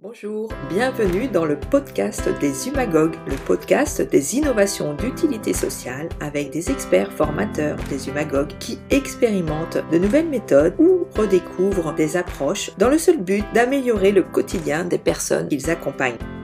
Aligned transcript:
Bonjour, 0.00 0.48
bienvenue 0.68 1.26
dans 1.26 1.44
le 1.44 1.58
podcast 1.58 2.28
des 2.38 2.68
Humagogues, 2.68 3.16
le 3.26 3.34
podcast 3.34 4.00
des 4.00 4.36
innovations 4.36 4.94
d'utilité 4.94 5.52
sociale 5.52 6.08
avec 6.20 6.50
des 6.50 6.70
experts 6.70 7.10
formateurs 7.10 7.76
des 7.90 8.08
Humagogues 8.08 8.56
qui 8.60 8.78
expérimentent 8.90 9.78
de 9.90 9.98
nouvelles 9.98 10.28
méthodes 10.28 10.76
ou 10.78 11.04
redécouvrent 11.16 11.96
des 11.96 12.16
approches 12.16 12.70
dans 12.78 12.90
le 12.90 12.98
seul 12.98 13.20
but 13.20 13.44
d'améliorer 13.54 14.12
le 14.12 14.22
quotidien 14.22 14.84
des 14.84 14.98
personnes 14.98 15.48
qu'ils 15.48 15.68
accompagnent. 15.68 16.37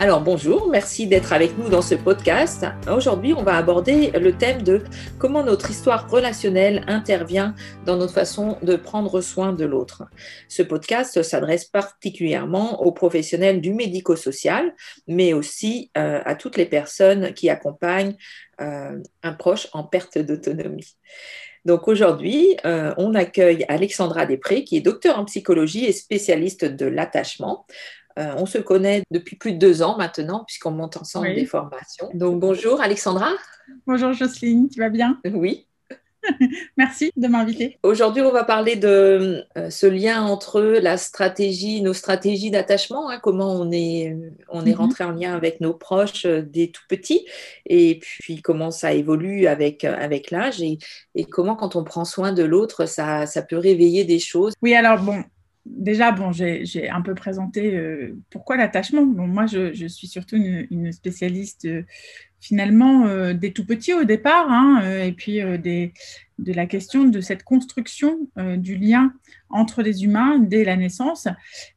Alors 0.00 0.20
bonjour, 0.20 0.68
merci 0.68 1.08
d'être 1.08 1.32
avec 1.32 1.58
nous 1.58 1.68
dans 1.68 1.82
ce 1.82 1.96
podcast. 1.96 2.64
Aujourd'hui, 2.88 3.34
on 3.34 3.42
va 3.42 3.56
aborder 3.56 4.12
le 4.12 4.30
thème 4.30 4.62
de 4.62 4.84
comment 5.18 5.42
notre 5.42 5.72
histoire 5.72 6.08
relationnelle 6.08 6.84
intervient 6.86 7.56
dans 7.84 7.96
notre 7.96 8.12
façon 8.12 8.58
de 8.62 8.76
prendre 8.76 9.20
soin 9.20 9.52
de 9.52 9.64
l'autre. 9.64 10.04
Ce 10.48 10.62
podcast 10.62 11.24
s'adresse 11.24 11.64
particulièrement 11.64 12.80
aux 12.82 12.92
professionnels 12.92 13.60
du 13.60 13.74
médico-social, 13.74 14.72
mais 15.08 15.32
aussi 15.32 15.90
euh, 15.98 16.20
à 16.24 16.36
toutes 16.36 16.56
les 16.56 16.66
personnes 16.66 17.34
qui 17.34 17.50
accompagnent 17.50 18.14
euh, 18.60 19.02
un 19.24 19.32
proche 19.32 19.66
en 19.72 19.82
perte 19.82 20.16
d'autonomie. 20.16 20.94
Donc 21.64 21.88
aujourd'hui, 21.88 22.56
euh, 22.64 22.94
on 22.96 23.14
accueille 23.14 23.64
Alexandra 23.68 24.26
Després, 24.26 24.64
qui 24.64 24.76
est 24.76 24.80
docteur 24.80 25.18
en 25.18 25.24
psychologie 25.24 25.84
et 25.86 25.92
spécialiste 25.92 26.64
de 26.64 26.86
l'attachement. 26.86 27.66
Euh, 28.18 28.34
on 28.36 28.46
se 28.46 28.58
connaît 28.58 29.02
depuis 29.10 29.36
plus 29.36 29.52
de 29.52 29.58
deux 29.58 29.82
ans 29.82 29.96
maintenant, 29.96 30.44
puisqu'on 30.44 30.72
monte 30.72 30.96
ensemble 30.96 31.34
des 31.34 31.46
formations. 31.46 32.10
Donc 32.14 32.40
bonjour 32.40 32.80
Alexandra. 32.80 33.30
Bonjour 33.86 34.12
Jocelyne, 34.12 34.68
tu 34.68 34.80
vas 34.80 34.88
bien? 34.88 35.20
Oui. 35.24 35.66
Merci 36.76 37.12
de 37.16 37.28
m'inviter. 37.28 37.78
Aujourd'hui, 37.84 38.22
on 38.22 38.32
va 38.32 38.42
parler 38.42 38.74
de 38.74 39.44
euh, 39.56 39.70
ce 39.70 39.86
lien 39.86 40.22
entre 40.22 40.60
la 40.60 40.96
stratégie, 40.96 41.80
nos 41.80 41.92
stratégies 41.92 42.50
d'attachement, 42.50 43.08
hein, 43.08 43.20
comment 43.22 43.52
on 43.52 43.70
est, 43.70 44.16
on 44.48 44.66
est 44.66 44.70
mhm. 44.70 44.78
rentré 44.78 45.04
en 45.04 45.12
lien 45.12 45.34
avec 45.34 45.60
nos 45.60 45.74
proches 45.74 46.26
euh, 46.26 46.42
des 46.42 46.72
tout 46.72 46.82
petits, 46.88 47.24
et 47.66 48.00
puis 48.00 48.42
comment 48.42 48.72
ça 48.72 48.92
évolue 48.94 49.46
avec, 49.46 49.84
avec 49.84 50.32
l'âge, 50.32 50.60
et, 50.60 50.78
comment 51.30 51.54
quand 51.54 51.76
on 51.76 51.84
prend 51.84 52.04
soin 52.04 52.32
de 52.32 52.42
l'autre, 52.42 52.86
ça, 52.86 53.26
ça 53.26 53.42
peut 53.42 53.58
réveiller 53.58 54.04
des 54.04 54.18
choses. 54.18 54.54
Oui, 54.60 54.74
alors 54.74 55.00
bon, 55.00 55.22
déjà, 55.76 56.12
bon, 56.12 56.32
j'ai 56.32 56.88
un 56.90 57.02
peu 57.02 57.14
présenté 57.14 57.76
euh, 57.76 58.16
pourquoi 58.30 58.56
l'attachement. 58.56 59.04
Moi, 59.04 59.46
je, 59.46 59.86
suis 59.86 60.06
surtout 60.06 60.36
une, 60.36 60.92
spécialiste 60.92 61.64
euh, 61.66 61.82
finalement 62.40 63.06
euh, 63.06 63.34
des 63.34 63.52
tout 63.52 63.66
petits 63.66 63.94
au 63.94 64.04
départ, 64.04 64.50
hein, 64.50 64.82
et 65.04 65.12
puis 65.12 65.40
de 65.40 66.52
la 66.52 66.66
question 66.66 67.04
de 67.04 67.20
cette 67.20 67.42
construction 67.42 68.28
du 68.56 68.76
lien 68.76 69.12
entre 69.50 69.82
les 69.82 70.04
humains 70.04 70.38
dès 70.38 70.64
la 70.64 70.76
naissance. 70.76 71.26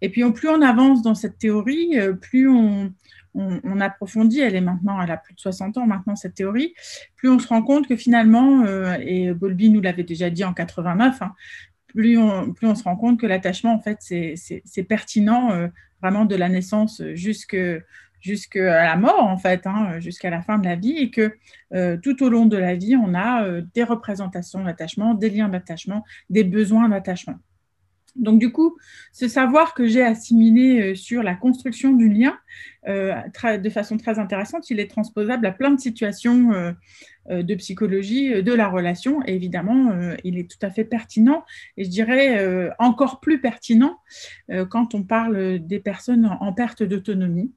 Et 0.01 0.09
puis, 0.09 0.23
plus 0.31 0.49
on 0.49 0.61
avance 0.61 1.01
dans 1.01 1.15
cette 1.15 1.39
théorie, 1.39 1.97
plus 2.21 2.47
on, 2.47 2.93
on, 3.33 3.79
approfondit, 3.79 4.41
elle 4.41 4.55
est 4.55 4.61
maintenant, 4.61 5.01
elle 5.01 5.09
a 5.09 5.17
plus 5.17 5.33
de 5.33 5.39
60 5.39 5.77
ans 5.77 5.87
maintenant, 5.87 6.15
cette 6.15 6.35
théorie, 6.35 6.75
plus 7.15 7.29
on 7.29 7.39
se 7.39 7.47
rend 7.47 7.63
compte 7.63 7.87
que 7.87 7.95
finalement, 7.95 8.65
et 8.99 9.33
Bolby 9.33 9.69
nous 9.69 9.81
l'avait 9.81 10.03
déjà 10.03 10.29
dit 10.29 10.43
en 10.43 10.53
89, 10.53 11.21
plus 11.93 12.17
on, 12.17 12.75
se 12.75 12.83
rend 12.83 12.95
compte 12.95 13.19
que 13.19 13.25
l'attachement, 13.25 13.73
en 13.73 13.79
fait, 13.79 13.97
c'est 14.01 14.83
pertinent 14.83 15.51
euh, 15.51 15.67
vraiment 16.01 16.25
de 16.25 16.35
la 16.35 16.49
naissance 16.49 17.01
jusqu'à 17.13 17.81
la 18.55 18.95
mort, 18.95 19.23
en 19.23 19.37
fait, 19.37 19.65
hein, 19.65 19.99
jusqu'à 19.99 20.29
la 20.29 20.41
fin 20.41 20.57
de 20.57 20.65
la 20.65 20.75
vie, 20.75 20.97
et 20.97 21.11
que 21.11 21.35
euh, 21.73 21.97
tout 21.97 22.23
au 22.23 22.29
long 22.29 22.45
de 22.45 22.57
la 22.57 22.75
vie, 22.75 22.95
on 22.95 23.13
a 23.13 23.43
euh, 23.43 23.61
des 23.73 23.83
représentations 23.83 24.63
d'attachement, 24.63 25.13
des 25.13 25.29
liens 25.29 25.49
d'attachement, 25.49 26.03
des 26.29 26.43
besoins 26.43 26.89
d'attachement. 26.89 27.35
Donc 28.17 28.39
du 28.39 28.51
coup, 28.51 28.77
ce 29.13 29.29
savoir 29.29 29.73
que 29.73 29.87
j'ai 29.87 30.03
assimilé 30.03 30.95
sur 30.95 31.23
la 31.23 31.33
construction 31.33 31.93
du 31.93 32.09
lien 32.09 32.37
de 32.85 33.69
façon 33.69 33.95
très 33.95 34.19
intéressante, 34.19 34.69
il 34.69 34.81
est 34.81 34.89
transposable 34.89 35.45
à 35.45 35.51
plein 35.53 35.71
de 35.71 35.79
situations 35.79 36.75
de 37.29 37.55
psychologie 37.55 38.41
de 38.41 38.53
la 38.53 38.67
relation. 38.67 39.23
Évidemment, 39.23 39.93
il 40.23 40.37
est 40.37 40.49
tout 40.49 40.65
à 40.65 40.69
fait 40.71 40.83
pertinent 40.83 41.43
et 41.77 41.83
je 41.83 41.89
dirais 41.89 42.71
encore 42.79 43.19
plus 43.19 43.39
pertinent 43.39 43.97
quand 44.69 44.95
on 44.95 45.03
parle 45.03 45.59
des 45.59 45.79
personnes 45.79 46.25
en 46.25 46.53
perte 46.53 46.83
d'autonomie 46.83 47.51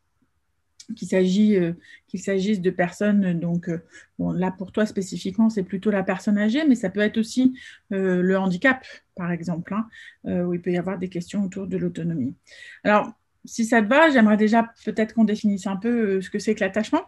qu'il 0.94 1.56
euh, 1.56 1.72
s'agisse 2.14 2.60
de 2.60 2.70
personnes, 2.70 3.38
donc 3.38 3.68
euh, 3.68 3.82
là 4.18 4.50
pour 4.50 4.72
toi 4.72 4.86
spécifiquement, 4.86 5.50
c'est 5.50 5.62
plutôt 5.62 5.90
la 5.90 6.02
personne 6.02 6.38
âgée, 6.38 6.66
mais 6.66 6.74
ça 6.74 6.90
peut 6.90 7.00
être 7.00 7.18
aussi 7.18 7.58
euh, 7.92 8.22
le 8.22 8.38
handicap, 8.38 8.84
par 9.16 9.30
exemple, 9.30 9.74
hein, 9.74 9.86
où 10.24 10.54
il 10.54 10.60
peut 10.60 10.72
y 10.72 10.78
avoir 10.78 10.98
des 10.98 11.08
questions 11.08 11.44
autour 11.44 11.66
de 11.66 11.76
l'autonomie. 11.76 12.34
Alors, 12.82 13.12
si 13.44 13.64
ça 13.64 13.82
te 13.82 13.88
va, 13.88 14.10
j'aimerais 14.10 14.36
déjà 14.36 14.70
peut-être 14.84 15.14
qu'on 15.14 15.24
définisse 15.24 15.66
un 15.66 15.76
peu 15.76 16.20
ce 16.20 16.30
que 16.30 16.38
c'est 16.38 16.54
que 16.54 16.60
l'attachement. 16.60 17.02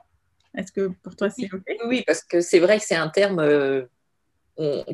Est-ce 0.57 0.73
que 0.73 0.89
pour 1.03 1.17
toi 1.17 1.31
c'est 1.31 1.53
OK? 1.53 1.63
Oui, 1.87 2.03
parce 2.07 2.23
que 2.23 2.41
c'est 2.41 2.59
vrai 2.59 2.79
que 2.79 2.85
c'est 2.85 2.97
un 2.97 3.09
terme 3.09 3.87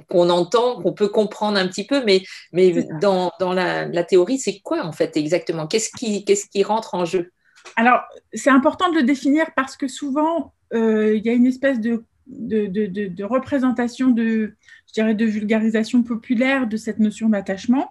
qu'on 0.09 0.31
entend, 0.31 0.83
qu'on 0.83 0.93
peut 0.93 1.09
comprendre 1.09 1.59
un 1.59 1.69
petit 1.69 1.87
peu, 1.87 2.05
mais, 2.05 2.23
mais 2.53 2.87
dans, 3.00 3.33
dans 3.39 3.53
la, 3.53 3.87
la, 3.87 4.05
théorie, 4.05 4.39
c'est 4.39 4.59
quoi 4.59 4.84
en 4.84 4.93
fait 4.93 5.17
exactement? 5.17 5.67
Qu'est-ce 5.67 5.91
qui, 5.91 6.25
qu'est-ce 6.25 6.47
qui 6.47 6.65
rentre 6.65 6.95
en 6.95 7.05
jeu? 7.05 7.31
Alors, 7.77 8.01
c'est 8.33 8.51
important 8.51 8.91
de 8.91 8.97
le 8.97 9.03
définir 9.05 9.47
parce 9.55 9.77
que 9.77 9.89
souvent, 9.89 10.53
euh, 10.75 11.17
il 11.17 11.25
y 11.25 11.28
a 11.28 11.33
une 11.33 11.47
espèce 11.47 11.81
de, 11.81 12.05
de, 12.27 13.25
représentation 13.25 14.10
de, 14.10 14.55
je 14.88 14.93
dirais, 14.93 15.15
de 15.15 15.25
vulgarisation 15.25 16.03
populaire 16.03 16.66
de 16.66 16.77
cette 16.77 16.99
notion 16.99 17.28
d'attachement. 17.28 17.91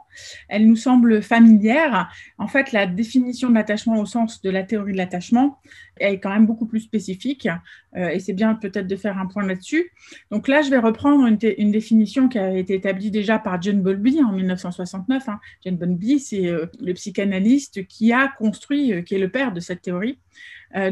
Elle 0.49 0.67
nous 0.67 0.75
semble 0.75 1.21
familière. 1.21 2.11
En 2.37 2.47
fait, 2.47 2.71
la 2.71 2.85
définition 2.87 3.49
de 3.49 3.55
l'attachement 3.55 3.99
au 3.99 4.05
sens 4.05 4.41
de 4.41 4.49
la 4.49 4.63
théorie 4.63 4.93
de 4.93 4.97
l'attachement 4.97 5.59
est 5.99 6.19
quand 6.19 6.29
même 6.29 6.45
beaucoup 6.45 6.65
plus 6.65 6.81
spécifique. 6.81 7.47
Euh, 7.95 8.09
et 8.09 8.19
c'est 8.19 8.33
bien 8.33 8.55
peut-être 8.55 8.87
de 8.87 8.95
faire 8.95 9.17
un 9.17 9.25
point 9.25 9.45
là-dessus. 9.45 9.91
Donc 10.31 10.47
là, 10.47 10.61
je 10.61 10.69
vais 10.69 10.77
reprendre 10.77 11.25
une, 11.27 11.71
définition 11.71 12.27
qui 12.27 12.39
a 12.39 12.55
été 12.55 12.73
établie 12.73 13.11
déjà 13.11 13.39
par 13.39 13.61
John 13.61 13.81
Bowlby 13.81 14.21
en 14.23 14.31
1969. 14.31 15.29
Hein. 15.29 15.39
John 15.65 15.77
Bowlby, 15.77 16.19
c'est 16.19 16.47
euh, 16.47 16.65
le 16.79 16.93
psychanalyste 16.93 17.85
qui 17.87 18.13
a 18.13 18.29
construit, 18.37 18.93
euh, 18.93 19.01
qui 19.01 19.15
est 19.15 19.19
le 19.19 19.29
père 19.29 19.51
de 19.51 19.59
cette 19.59 19.81
théorie. 19.81 20.19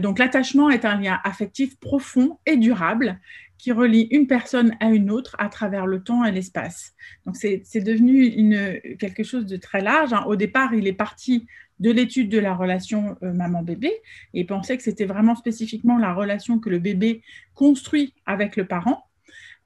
Donc 0.02 0.20
l'attachement 0.20 0.70
est 0.70 0.86
un 0.86 1.00
lien 1.00 1.20
affectif 1.24 1.80
profond 1.80 2.38
et 2.46 2.58
durable 2.58 3.20
qui 3.58 3.72
relie 3.72 4.08
une 4.12 4.26
personne 4.26 4.76
à 4.80 4.88
une 4.88 5.12
autre 5.12 5.36
à 5.38 5.50
travers 5.50 5.86
le 5.86 6.02
temps 6.02 6.24
et 6.24 6.32
l'espace. 6.32 6.94
Donc 7.26 7.36
c'est 7.36 7.84
devenu 7.84 8.98
quelque 8.98 9.24
chose 9.24 9.46
de 9.46 9.58
très 9.58 9.82
large. 9.82 10.14
Hein. 10.14 10.24
Au 10.28 10.36
départ, 10.36 10.74
il 10.74 10.88
est 10.88 10.94
parti 10.94 11.46
de 11.80 11.92
l'étude 11.92 12.30
de 12.30 12.40
la 12.40 12.54
relation 12.54 13.18
euh, 13.24 13.34
maman-bébé 13.34 13.92
et 14.34 14.46
pensait 14.46 14.78
que 14.78 14.84
c'était 14.84 15.06
vraiment 15.06 15.36
spécifiquement 15.36 15.98
la 15.98 16.14
relation 16.14 16.60
que 16.60 16.70
le 16.70 16.80
bébé 16.80 17.22
construit 17.54 18.14
avec 18.26 18.56
le 18.56 18.66
parent. 18.66 19.06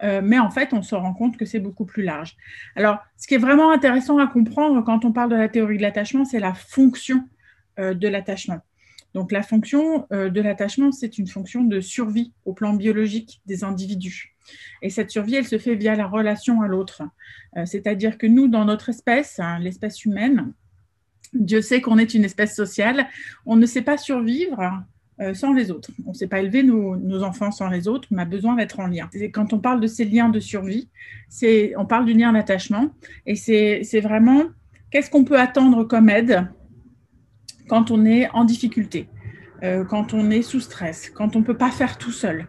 Euh, 0.03 0.21
mais 0.23 0.39
en 0.39 0.49
fait, 0.49 0.73
on 0.73 0.81
se 0.81 0.95
rend 0.95 1.13
compte 1.13 1.37
que 1.37 1.45
c'est 1.45 1.59
beaucoup 1.59 1.85
plus 1.85 2.03
large. 2.03 2.35
Alors, 2.75 2.99
ce 3.17 3.27
qui 3.27 3.35
est 3.35 3.39
vraiment 3.39 3.71
intéressant 3.71 4.17
à 4.17 4.27
comprendre 4.27 4.83
quand 4.83 5.05
on 5.05 5.11
parle 5.11 5.29
de 5.29 5.35
la 5.35 5.49
théorie 5.49 5.77
de 5.77 5.81
l'attachement, 5.81 6.25
c'est 6.25 6.39
la 6.39 6.53
fonction 6.53 7.27
euh, 7.79 7.93
de 7.93 8.07
l'attachement. 8.07 8.61
Donc 9.13 9.31
la 9.31 9.43
fonction 9.43 10.07
euh, 10.11 10.29
de 10.29 10.41
l'attachement, 10.41 10.91
c'est 10.91 11.17
une 11.17 11.27
fonction 11.27 11.63
de 11.63 11.79
survie 11.79 12.33
au 12.45 12.53
plan 12.53 12.73
biologique 12.73 13.41
des 13.45 13.63
individus. 13.63 14.35
Et 14.81 14.89
cette 14.89 15.11
survie, 15.11 15.35
elle 15.35 15.45
se 15.45 15.57
fait 15.57 15.75
via 15.75 15.95
la 15.95 16.07
relation 16.07 16.61
à 16.61 16.67
l'autre. 16.67 17.03
Euh, 17.57 17.65
c'est-à-dire 17.65 18.17
que 18.17 18.27
nous, 18.27 18.47
dans 18.47 18.65
notre 18.65 18.89
espèce, 18.89 19.39
hein, 19.39 19.59
l'espèce 19.59 20.03
humaine, 20.05 20.53
Dieu 21.33 21.61
sait 21.61 21.81
qu'on 21.81 21.97
est 21.97 22.13
une 22.13 22.25
espèce 22.25 22.55
sociale, 22.55 23.07
on 23.45 23.55
ne 23.55 23.65
sait 23.65 23.81
pas 23.81 23.97
survivre 23.97 24.83
euh, 25.19 25.33
sans 25.33 25.53
les 25.53 25.71
autres. 25.71 25.91
On 26.05 26.09
ne 26.09 26.15
sait 26.15 26.27
pas 26.27 26.39
élever 26.39 26.63
nos, 26.63 27.23
enfants 27.23 27.51
sans 27.51 27.69
les 27.69 27.87
autres, 27.87 28.07
on 28.11 28.17
a 28.17 28.25
besoin 28.25 28.55
d'être 28.55 28.79
en 28.79 28.87
lien. 28.87 29.09
quand 29.31 29.53
on 29.53 29.59
parle 29.59 29.79
de 29.79 29.87
ces 29.87 30.05
liens 30.05 30.29
de 30.29 30.39
survie, 30.39 30.89
on 31.77 31.85
parle 31.85 32.05
du 32.05 32.13
lien 32.13 32.33
d'attachement, 32.33 32.89
et 33.25 33.35
c'est 33.35 34.01
vraiment 34.01 34.43
qu'est-ce 34.91 35.09
qu'on 35.09 35.23
peut 35.23 35.39
attendre 35.39 35.83
comme 35.85 36.09
aide 36.09 36.47
quand 37.67 37.91
on 37.91 38.05
est 38.05 38.29
en 38.31 38.43
difficulté, 38.43 39.07
euh, 39.63 39.85
quand 39.85 40.13
on 40.13 40.29
est 40.29 40.41
sous 40.41 40.59
stress, 40.59 41.09
quand 41.09 41.35
on 41.35 41.39
ne 41.39 41.45
peut 41.45 41.57
pas 41.57 41.71
faire 41.71 41.97
tout 41.97 42.11
seul. 42.11 42.47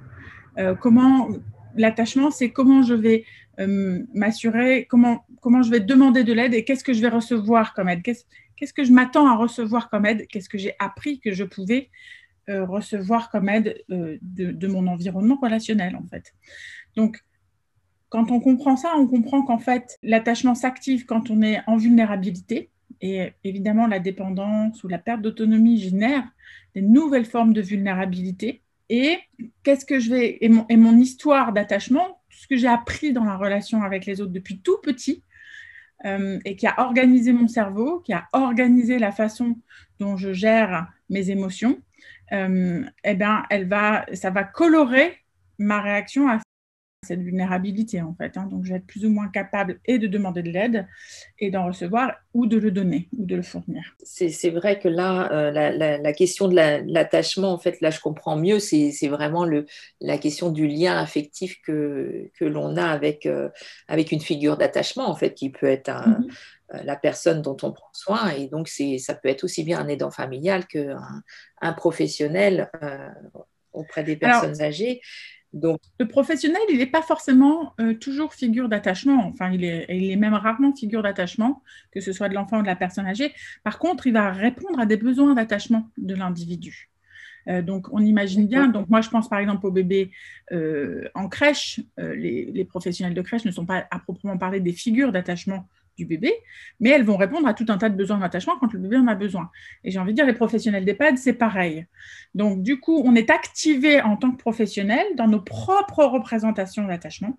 Euh, 0.59 0.75
comment 0.75 1.29
l'attachement, 1.77 2.31
c'est 2.31 2.51
comment 2.51 2.83
je 2.83 2.95
vais 2.95 3.25
euh, 3.61 4.03
m'assurer, 4.15 4.87
comment, 4.89 5.25
comment 5.41 5.63
je 5.63 5.71
vais 5.71 5.81
demander 5.81 6.25
de 6.25 6.33
l'aide 6.33 6.55
et 6.55 6.65
qu'est-ce 6.65 6.85
que 6.85 6.93
je 6.93 7.01
vais 7.01 7.09
recevoir 7.09 7.75
comme 7.75 7.89
aide, 7.89 8.03
qu'est-ce 8.03 8.73
que 8.73 8.85
je 8.85 8.93
m'attends 8.93 9.29
à 9.29 9.37
recevoir 9.37 9.91
comme 9.91 10.07
aide, 10.07 10.27
qu'est-ce 10.29 10.49
que 10.49 10.59
j'ai 10.59 10.75
appris 10.79 11.21
que 11.21 11.33
je 11.33 11.45
pouvais 11.45 11.91
recevoir 12.47 13.31
comme 13.31 13.49
aide 13.49 13.83
de, 13.89 14.19
de, 14.21 14.67
mon 14.69 14.87
environnement 14.87 15.39
relationnel 15.41 15.97
en 15.97 16.07
fait? 16.09 16.35
Donc, 16.95 17.21
quand 18.09 18.31
on 18.31 18.39
comprend 18.39 18.77
ça, 18.77 18.93
on 18.97 19.07
comprend 19.07 19.43
qu'en 19.43 19.59
fait, 19.59 19.99
l'attachement 20.03 20.55
s'active 20.55 21.07
quand 21.07 21.31
on 21.31 21.43
est 21.43 21.61
en 21.67 21.77
vulnérabilité, 21.77 22.71
et 23.05 23.35
évidemment, 23.45 23.87
la 23.87 23.99
dépendance 23.99 24.83
ou 24.83 24.89
la 24.89 24.97
perte 24.97 25.21
d'autonomie 25.21 25.79
génère 25.79 26.25
des 26.75 26.81
nouvelles 26.81 27.27
formes 27.27 27.53
de 27.53 27.61
vulnérabilité. 27.61 28.63
Et 28.89 29.19
qu'est-ce 29.63 29.85
que 29.85 29.99
je 29.99 30.09
vais 30.09 30.39
et 30.41 30.49
mon, 30.49 30.97
histoire 30.97 31.53
d'attachement, 31.53 32.23
ce 32.31 32.47
que 32.47 32.57
j'ai 32.57 32.67
appris 32.67 33.13
dans 33.13 33.25
la 33.25 33.37
relation 33.37 33.83
avec 33.83 34.07
les 34.07 34.23
autres 34.23 34.33
depuis 34.33 34.59
tout 34.59 34.79
petit, 34.83 35.23
euh, 36.07 36.39
et 36.47 36.57
qui 36.57 36.67
a 36.67 36.81
organisé 36.81 37.35
mon 37.35 37.47
cerveau, 37.47 38.01
qui 38.01 38.15
a 38.15 38.27
organisé 38.33 38.99
la 38.99 39.13
façon 39.13 39.59
dont 40.01 40.17
je 40.17 40.33
gère 40.33 40.89
mes 41.11 41.29
émotions, 41.29 41.79
eh 42.33 43.15
ben, 43.15 43.45
elle 43.51 43.69
va, 43.69 44.07
ça 44.15 44.31
va 44.31 44.45
colorer 44.45 45.19
ma 45.59 45.83
réaction 45.83 46.27
à 46.29 46.41
cette 47.05 47.21
vulnérabilité 47.21 48.03
en 48.03 48.15
fait. 48.15 48.37
Hein. 48.37 48.49
Donc 48.51 48.65
je 48.65 48.71
vais 48.71 48.79
être 48.79 48.87
plus 48.87 49.05
ou 49.05 49.11
moins 49.11 49.29
capable 49.29 49.79
et 49.87 49.99
de 49.99 50.07
demander 50.07 50.43
de 50.43 50.51
l'aide 50.51 50.87
et 51.39 51.51
d'en 51.51 51.67
recevoir 51.67 52.15
ou 52.33 52.47
de 52.47 52.57
le 52.57 52.71
donner 52.71 53.09
ou 53.17 53.25
de 53.25 53.37
le 53.37 53.43
fournir. 53.43 53.83
C'est 54.03 54.51
vrai 54.51 54.79
que 54.79 54.89
là, 54.89 55.31
euh, 55.33 55.51
la, 55.51 56.13
question 56.13 56.49
de 56.49 56.55
l'attachement, 56.55 57.53
en 57.53 57.59
fait, 57.59 57.81
là 57.81 57.91
je 57.91 58.01
comprends 58.01 58.37
mieux, 58.37 58.59
c'est 58.59 59.09
vraiment 59.09 59.45
le, 59.45 59.67
la 60.01 60.19
question 60.19 60.51
du 60.51 60.67
lien 60.67 60.97
affectif 60.97 61.61
que, 61.63 62.31
que 62.39 62.45
l'on 62.45 62.77
a 62.77 62.87
avec, 62.87 63.27
euh, 63.27 63.49
avec 63.89 64.13
une 64.13 64.21
figure 64.21 64.57
d'attachement 64.57 65.09
en 65.09 65.15
fait 65.15 65.35
qui 65.35 65.51
peut 65.51 65.67
être 65.67 65.91
mm-hmm. 65.91 66.31
euh, 66.75 66.83
la 66.85 66.97
personne 66.97 67.43
dont 67.43 67.57
on 67.63 67.73
prend 67.73 67.91
soin 67.93 68.31
et 68.31 68.49
donc 68.49 68.69
ça 68.69 69.15
peut 69.15 69.29
être 69.29 69.45
aussi 69.45 69.63
bien 69.63 69.79
un 69.79 69.89
aidant 69.89 70.11
familial 70.11 70.67
qu'un 70.67 71.23
un 71.61 71.73
professionnel 71.73 72.71
auprès 73.75 74.05
des 74.05 74.17
personnes 74.17 74.63
âgées. 74.63 75.01
Donc, 75.55 75.81
le 76.01 76.09
professionnel, 76.09 76.61
il 76.69 76.79
n'est 76.79 76.87
pas 76.87 77.01
forcément 77.01 77.75
euh, 77.81 77.95
toujours 77.95 78.35
figure 78.35 78.69
d'attachement. 78.69 79.29
Enfin, 79.29 79.51
il 79.53 79.65
est, 79.65 80.17
même 80.17 80.35
rarement 80.35 80.75
figure 80.75 81.03
d'attachement, 81.03 81.63
que 81.93 82.01
ce 82.01 82.13
soit 82.13 82.29
de 82.29 82.35
l'enfant 82.35 82.59
ou 82.59 82.63
de 82.63 82.67
la 82.67 82.75
personne 82.75 83.07
âgée. 83.07 83.33
Par 83.63 83.79
contre, 83.79 84.09
il 84.09 84.13
va 84.13 84.33
répondre 84.33 84.81
à 84.81 84.85
des 84.85 84.97
besoins 84.97 85.35
d'attachement 85.35 85.89
de 85.97 86.15
l'individu. 86.15 86.91
Euh, 87.47 87.63
donc, 87.63 87.87
on 87.93 88.01
imagine 88.01 88.49
bien. 88.49 88.67
Donc, 88.67 88.89
moi, 88.89 89.01
je 89.01 89.11
pense 89.11 89.29
par 89.29 89.39
exemple 89.39 89.65
aux 89.67 89.71
bébés 89.71 90.11
euh, 90.51 91.09
en 91.15 91.29
crèche. 91.29 91.81
Les, 91.99 92.67
professionnels 92.69 93.15
de 93.15 93.23
crèche 93.23 93.45
ne 93.45 93.53
sont 93.53 93.65
pas 93.65 93.87
à 93.93 94.01
proprement 94.01 94.37
parler 94.37 94.59
des 94.59 94.73
figures 94.73 95.13
d'attachement 95.13 95.69
du 95.97 96.07
bébé, 96.07 96.33
mais 96.81 96.91
elles 96.91 97.05
vont 97.05 97.17
répondre 97.17 97.47
à 97.47 97.55
tout 97.55 97.67
un 97.69 97.79
tas 97.79 97.89
de 97.89 97.97
besoins 97.97 98.19
d'attachement 98.19 98.55
quand 98.59 98.73
le 98.73 98.79
bébé 98.79 98.97
en 98.97 99.07
a 99.07 99.15
besoin. 99.15 99.51
Et 99.85 99.91
j'ai 99.91 99.99
envie 99.99 100.13
de 100.13 100.17
dire, 100.17 100.27
les 100.27 100.35
professionnels 100.35 100.85
d'EHPAD, 100.85 101.19
c'est 101.19 101.35
pareil. 101.35 101.87
Donc, 102.35 102.63
du 102.63 102.81
coup, 102.81 103.03
on 103.05 103.15
est 103.15 103.31
activé 103.31 104.01
en 104.01 104.17
tant 104.17 104.31
que 104.31 104.39
professionnel 104.39 105.07
dans 105.17 105.29
nos 105.29 105.41
propres 105.41 106.05
représentations 106.05 106.87
d'attachement 106.87 107.39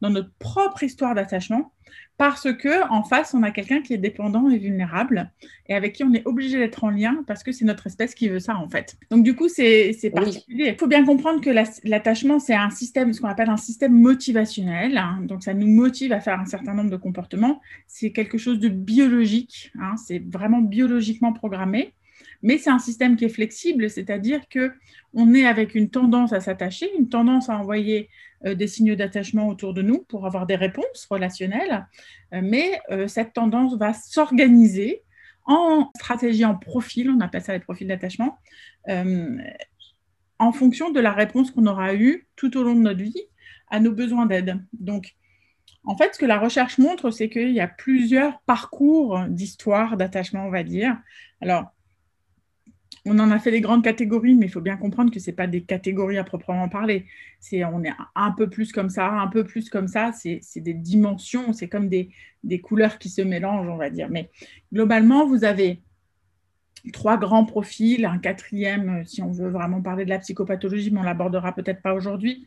dans 0.00 0.10
notre 0.10 0.32
propre 0.38 0.82
histoire 0.82 1.14
d'attachement, 1.14 1.72
parce 2.18 2.52
que 2.52 2.88
en 2.90 3.02
face, 3.02 3.34
on 3.34 3.42
a 3.42 3.50
quelqu'un 3.50 3.82
qui 3.82 3.92
est 3.92 3.98
dépendant 3.98 4.48
et 4.48 4.58
vulnérable, 4.58 5.30
et 5.68 5.74
avec 5.74 5.94
qui 5.94 6.04
on 6.04 6.12
est 6.14 6.26
obligé 6.26 6.58
d'être 6.58 6.82
en 6.84 6.90
lien, 6.90 7.22
parce 7.26 7.42
que 7.42 7.52
c'est 7.52 7.64
notre 7.64 7.86
espèce 7.86 8.14
qui 8.14 8.28
veut 8.28 8.38
ça, 8.38 8.56
en 8.56 8.68
fait. 8.68 8.96
Donc, 9.10 9.22
du 9.22 9.34
coup, 9.34 9.48
c'est 9.48 9.94
particulier. 10.14 10.70
Il 10.70 10.78
faut 10.78 10.86
bien 10.86 11.04
comprendre 11.04 11.40
que 11.40 11.50
l'attachement, 11.84 12.38
c'est 12.38 12.54
un 12.54 12.70
système, 12.70 13.12
ce 13.12 13.20
qu'on 13.20 13.28
appelle 13.28 13.50
un 13.50 13.56
système 13.58 13.92
motivationnel. 13.92 14.96
Hein. 14.96 15.20
donc, 15.22 15.42
ça 15.42 15.52
nous 15.52 15.66
motive 15.66 16.12
à 16.12 16.20
faire 16.20 16.40
un 16.40 16.46
certain 16.46 16.74
nombre 16.74 16.90
de 16.90 16.96
comportements. 16.96 17.60
C'est 17.86 18.12
quelque 18.12 18.38
chose 18.38 18.60
de 18.60 18.68
biologique. 18.68 19.72
Hein. 19.78 19.96
c'est 19.96 20.22
vraiment 20.26 20.60
biologiquement 20.60 21.32
programmé. 21.32 21.92
Mais 22.42 22.58
c'est 22.58 22.70
un 22.70 22.78
système 22.78 23.16
qui 23.16 23.24
est 23.24 23.30
flexible, 23.30 23.88
c'est-à-dire 23.90 24.48
que 24.48 24.72
on 25.14 25.34
est 25.34 25.46
avec 25.46 25.74
une 25.74 25.90
tendance 25.90 26.32
à 26.32 26.40
s'attacher, 26.40 26.90
une 26.98 27.08
tendance 27.08 27.48
à 27.48 27.56
envoyer 27.56 28.10
euh, 28.44 28.54
des 28.54 28.66
signaux 28.66 28.94
d'attachement 28.94 29.48
autour 29.48 29.74
de 29.74 29.82
nous 29.82 30.02
pour 30.02 30.26
avoir 30.26 30.46
des 30.46 30.56
réponses 30.56 31.06
relationnelles, 31.10 31.86
euh, 32.34 32.40
mais 32.42 32.80
euh, 32.90 33.08
cette 33.08 33.32
tendance 33.32 33.76
va 33.76 33.94
s'organiser 33.94 35.02
en 35.46 35.90
stratégie, 35.96 36.44
en 36.44 36.56
profil, 36.56 37.08
on 37.10 37.20
appelle 37.20 37.42
ça 37.42 37.52
les 37.52 37.60
profils 37.60 37.86
d'attachement, 37.86 38.38
en 40.38 40.52
fonction 40.52 40.90
de 40.90 40.98
la 40.98 41.12
réponse 41.12 41.52
qu'on 41.52 41.66
aura 41.66 41.94
eue 41.94 42.26
tout 42.34 42.56
au 42.56 42.64
long 42.64 42.74
de 42.74 42.80
notre 42.80 43.00
vie 43.00 43.22
à 43.68 43.78
nos 43.78 43.92
besoins 43.92 44.26
d'aide. 44.26 44.60
Donc, 44.72 45.14
en 45.84 45.96
fait, 45.96 46.14
ce 46.14 46.18
que 46.18 46.26
la 46.26 46.38
recherche 46.38 46.78
montre, 46.78 47.10
c'est 47.12 47.28
qu'il 47.28 47.52
y 47.52 47.60
a 47.60 47.68
plusieurs 47.68 48.40
parcours 48.40 49.20
d'histoire 49.28 49.96
d'attachement, 49.96 50.46
on 50.46 50.50
va 50.50 50.64
dire. 50.64 50.98
Alors, 51.40 51.72
on 53.06 53.18
en 53.20 53.30
a 53.30 53.38
fait 53.38 53.52
des 53.52 53.60
grandes 53.60 53.84
catégories, 53.84 54.34
mais 54.34 54.46
il 54.46 54.48
faut 54.52 54.60
bien 54.60 54.76
comprendre 54.76 55.12
que 55.12 55.20
ce 55.20 55.30
pas 55.30 55.46
des 55.46 55.62
catégories 55.62 56.18
à 56.18 56.24
proprement 56.24 56.68
parler. 56.68 57.06
C'est, 57.38 57.64
on 57.64 57.84
est 57.84 57.92
un 58.16 58.32
peu 58.32 58.48
plus 58.48 58.72
comme 58.72 58.90
ça, 58.90 59.08
un 59.08 59.28
peu 59.28 59.44
plus 59.44 59.70
comme 59.70 59.86
ça. 59.86 60.10
C'est, 60.12 60.40
des 60.56 60.74
dimensions, 60.74 61.52
c'est 61.52 61.68
comme 61.68 61.88
des, 61.88 62.10
couleurs 62.62 62.98
qui 62.98 63.08
se 63.08 63.22
mélangent, 63.22 63.68
on 63.68 63.76
va 63.76 63.90
dire. 63.90 64.08
Mais 64.10 64.30
globalement, 64.72 65.24
vous 65.24 65.44
avez 65.44 65.82
trois 66.92 67.16
grands 67.16 67.44
profils, 67.44 68.04
un 68.04 68.18
quatrième, 68.18 69.04
si 69.06 69.22
on 69.22 69.30
veut 69.30 69.50
vraiment 69.50 69.82
parler 69.82 70.04
de 70.04 70.10
la 70.10 70.18
psychopathologie, 70.18 70.90
mais 70.90 71.00
on 71.00 71.04
l'abordera 71.04 71.54
peut-être 71.54 71.82
pas 71.82 71.94
aujourd'hui. 71.94 72.44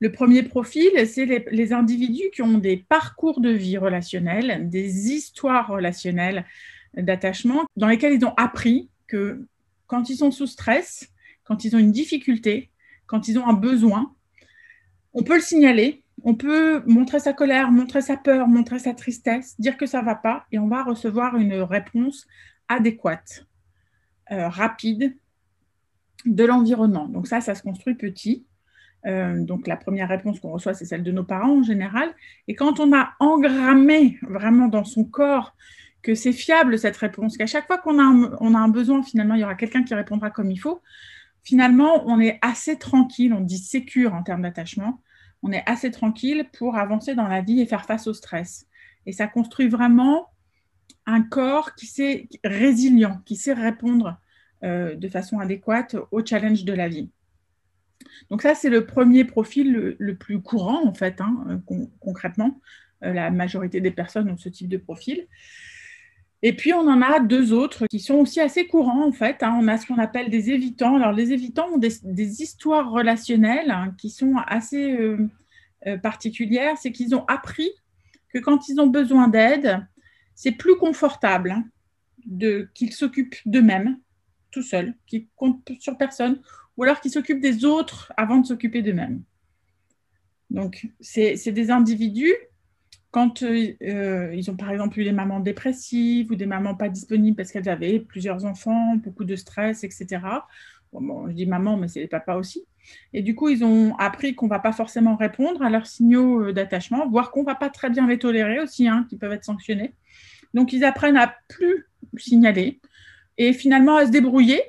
Le 0.00 0.12
premier 0.12 0.44
profil, 0.44 0.90
c'est 1.06 1.24
les, 1.24 1.44
les, 1.50 1.72
individus 1.72 2.30
qui 2.32 2.42
ont 2.42 2.58
des 2.58 2.76
parcours 2.76 3.40
de 3.40 3.50
vie 3.50 3.78
relationnels, 3.78 4.68
des 4.68 5.10
histoires 5.10 5.66
relationnelles 5.66 6.44
d'attachement, 6.96 7.64
dans 7.76 7.88
lesquelles 7.88 8.12
ils 8.12 8.24
ont 8.24 8.34
appris 8.36 8.90
que 9.08 9.44
quand 9.88 10.08
ils 10.10 10.16
sont 10.18 10.30
sous 10.30 10.46
stress, 10.46 11.08
quand 11.42 11.64
ils 11.64 11.74
ont 11.74 11.80
une 11.80 11.90
difficulté, 11.90 12.70
quand 13.06 13.26
ils 13.26 13.38
ont 13.38 13.48
un 13.48 13.54
besoin, 13.54 14.14
on 15.14 15.24
peut 15.24 15.34
le 15.34 15.42
signaler, 15.42 16.04
on 16.22 16.34
peut 16.34 16.82
montrer 16.86 17.18
sa 17.18 17.32
colère, 17.32 17.72
montrer 17.72 18.02
sa 18.02 18.16
peur, 18.16 18.46
montrer 18.46 18.78
sa 18.78 18.94
tristesse, 18.94 19.58
dire 19.58 19.76
que 19.76 19.86
ça 19.86 20.00
ne 20.00 20.06
va 20.06 20.14
pas, 20.14 20.46
et 20.52 20.58
on 20.58 20.68
va 20.68 20.84
recevoir 20.84 21.36
une 21.36 21.54
réponse 21.54 22.26
adéquate, 22.68 23.46
euh, 24.30 24.48
rapide 24.48 25.16
de 26.26 26.44
l'environnement. 26.44 27.08
Donc 27.08 27.26
ça, 27.26 27.40
ça 27.40 27.54
se 27.54 27.62
construit 27.62 27.94
petit. 27.94 28.46
Euh, 29.06 29.42
donc 29.42 29.66
la 29.66 29.76
première 29.76 30.08
réponse 30.08 30.40
qu'on 30.40 30.50
reçoit, 30.50 30.74
c'est 30.74 30.84
celle 30.84 31.04
de 31.04 31.12
nos 31.12 31.24
parents 31.24 31.58
en 31.58 31.62
général. 31.62 32.14
Et 32.46 32.54
quand 32.54 32.80
on 32.80 32.92
a 32.92 33.12
engrammé 33.20 34.18
vraiment 34.22 34.68
dans 34.68 34.84
son 34.84 35.04
corps 35.04 35.54
que 36.02 36.14
c'est 36.14 36.32
fiable 36.32 36.78
cette 36.78 36.96
réponse, 36.96 37.36
qu'à 37.36 37.46
chaque 37.46 37.66
fois 37.66 37.78
qu'on 37.78 37.98
a, 37.98 38.58
un, 38.58 38.68
besoin, 38.68 39.02
finalement, 39.02 39.34
il 39.34 39.40
y 39.40 39.44
aura 39.44 39.54
quelqu'un 39.54 39.82
qui 39.82 39.94
répondra 39.94 40.30
comme 40.30 40.50
il 40.50 40.58
faut. 40.58 40.80
Finalement, 41.42 42.04
on 42.06 42.20
est 42.20 42.38
assez 42.42 42.78
tranquille, 42.78 43.32
on 43.32 43.40
dit 43.40 43.58
sécure 43.58 44.14
en 44.14 44.22
termes 44.22 44.42
d'attachement, 44.42 45.02
on 45.42 45.52
est 45.52 45.62
assez 45.66 45.90
tranquille 45.90 46.46
pour 46.56 46.76
avancer 46.76 47.14
dans 47.14 47.28
la 47.28 47.40
vie 47.40 47.60
et 47.60 47.66
faire 47.66 47.84
face 47.84 48.06
au 48.06 48.14
stress. 48.14 48.66
Et 49.06 49.12
ça 49.12 49.26
construit 49.26 49.68
vraiment 49.68 50.28
un 51.06 51.22
corps 51.22 51.74
qui 51.74 51.86
sait 51.86 52.28
résilient, 52.44 53.20
qui 53.24 53.36
sait 53.36 53.54
répondre 53.54 54.18
euh, 54.64 54.94
de 54.94 55.08
façon 55.08 55.38
adéquate 55.38 55.96
aux 56.10 56.24
challenges 56.24 56.64
de 56.64 56.72
la 56.72 56.88
vie. 56.88 57.10
Donc 58.30 58.42
ça, 58.42 58.54
c'est 58.54 58.70
le 58.70 58.86
premier 58.86 59.24
profil 59.24 59.96
le, 59.98 60.16
plus 60.16 60.40
courant, 60.40 60.86
en 60.86 60.94
fait, 60.94 61.20
hein, 61.20 61.62
concrètement. 62.00 62.60
Euh, 63.04 63.12
la 63.12 63.30
majorité 63.30 63.80
des 63.80 63.90
personnes 63.90 64.30
ont 64.30 64.36
ce 64.36 64.48
type 64.48 64.68
de 64.68 64.76
profil. 64.76 65.26
Et 66.42 66.54
puis, 66.54 66.72
on 66.72 66.86
en 66.86 67.02
a 67.02 67.18
deux 67.18 67.52
autres 67.52 67.86
qui 67.88 67.98
sont 67.98 68.14
aussi 68.14 68.40
assez 68.40 68.66
courants, 68.66 69.06
en 69.06 69.12
fait. 69.12 69.42
Hein. 69.42 69.58
On 69.60 69.66
a 69.66 69.76
ce 69.76 69.86
qu'on 69.86 69.98
appelle 69.98 70.30
des 70.30 70.50
évitants. 70.50 70.96
Alors, 70.96 71.12
les 71.12 71.32
évitants 71.32 71.68
ont 71.74 71.78
des, 71.78 72.42
histoires 72.42 72.90
relationnelles 72.90 73.70
hein, 73.70 73.94
qui 73.98 74.10
sont 74.10 74.36
assez 74.46 74.92
euh, 74.92 75.18
euh, 75.86 75.98
particulières. 75.98 76.76
C'est 76.80 76.92
qu'ils 76.92 77.14
ont 77.16 77.24
appris 77.26 77.70
que 78.32 78.38
quand 78.38 78.68
ils 78.68 78.80
ont 78.80 78.86
besoin 78.86 79.26
d'aide, 79.26 79.84
c'est 80.36 80.52
plus 80.52 80.76
confortable 80.76 81.50
hein, 81.50 81.64
qu'ils 82.74 82.92
s'occupent 82.92 83.36
d'eux-mêmes, 83.44 83.98
tout 84.52 84.62
seuls, 84.62 84.94
qu'ils 85.08 85.26
comptent 85.34 85.72
sur 85.80 85.96
personne, 85.98 86.40
ou 86.76 86.84
alors 86.84 87.00
qu'ils 87.00 87.10
s'occupent 87.10 87.40
des 87.40 87.64
autres 87.64 88.12
avant 88.16 88.38
de 88.38 88.46
s'occuper 88.46 88.82
d'eux-mêmes. 88.82 89.22
Donc, 90.50 90.86
c'est 91.00 91.34
des 91.50 91.70
individus 91.72 92.34
quand 93.10 93.42
euh, 93.42 93.74
euh, 93.82 94.34
ils 94.34 94.50
ont 94.50 94.56
par 94.56 94.70
exemple 94.70 95.00
eu 95.00 95.04
des 95.04 95.12
mamans 95.12 95.40
dépressives 95.40 96.30
ou 96.30 96.34
des 96.34 96.46
mamans 96.46 96.74
pas 96.74 96.88
disponibles 96.88 97.36
parce 97.36 97.50
qu'elles 97.50 97.68
avaient 97.68 98.00
plusieurs 98.00 98.44
enfants, 98.44 98.96
beaucoup 98.96 99.24
de 99.24 99.36
stress, 99.36 99.82
etc. 99.82 100.20
Bon, 100.92 101.28
je 101.28 101.32
dis 101.32 101.46
maman, 101.46 101.76
mais 101.76 101.88
c'est 101.88 102.00
les 102.00 102.08
papas 102.08 102.36
aussi. 102.36 102.64
Et 103.12 103.22
du 103.22 103.34
coup, 103.34 103.48
ils 103.48 103.64
ont 103.64 103.94
appris 103.96 104.34
qu'on 104.34 104.46
ne 104.46 104.50
va 104.50 104.58
pas 104.58 104.72
forcément 104.72 105.16
répondre 105.16 105.62
à 105.62 105.70
leurs 105.70 105.86
signaux 105.86 106.42
euh, 106.42 106.52
d'attachement, 106.52 107.08
voire 107.08 107.30
qu'on 107.30 107.40
ne 107.40 107.46
va 107.46 107.54
pas 107.54 107.70
très 107.70 107.90
bien 107.90 108.06
les 108.06 108.18
tolérer 108.18 108.60
aussi, 108.60 108.88
hein, 108.88 109.06
qui 109.08 109.16
peuvent 109.16 109.32
être 109.32 109.44
sanctionnés. 109.44 109.94
Donc, 110.54 110.72
ils 110.72 110.84
apprennent 110.84 111.18
à 111.18 111.34
plus 111.48 111.86
signaler 112.16 112.80
et 113.36 113.52
finalement 113.52 113.96
à 113.96 114.06
se 114.06 114.10
débrouiller 114.10 114.62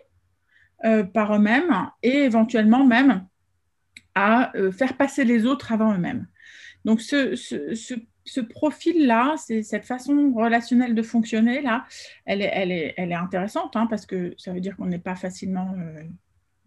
par 1.13 1.35
eux-mêmes 1.35 1.89
et 2.03 2.19
éventuellement 2.19 2.85
même 2.85 3.25
à 4.15 4.51
faire 4.71 4.95
passer 4.95 5.25
les 5.25 5.45
autres 5.45 5.71
avant 5.71 5.93
eux-mêmes. 5.93 6.27
Donc, 6.85 7.01
ce 7.01 7.35
profil-là, 8.39 9.35
cette 9.37 9.85
façon 9.85 10.33
relationnelle 10.35 10.95
de 10.95 11.01
fonctionner, 11.01 11.61
là, 11.61 11.85
elle 12.25 12.41
est, 12.41 13.13
intéressante 13.13 13.75
hein, 13.75 13.87
parce 13.89 14.05
que 14.05 14.33
ça 14.37 14.53
veut 14.53 14.59
dire 14.59 14.77
qu'on 14.77 14.85
n'est 14.85 14.99
pas 14.99 15.15
facilement 15.15 15.75
euh, 15.77 16.03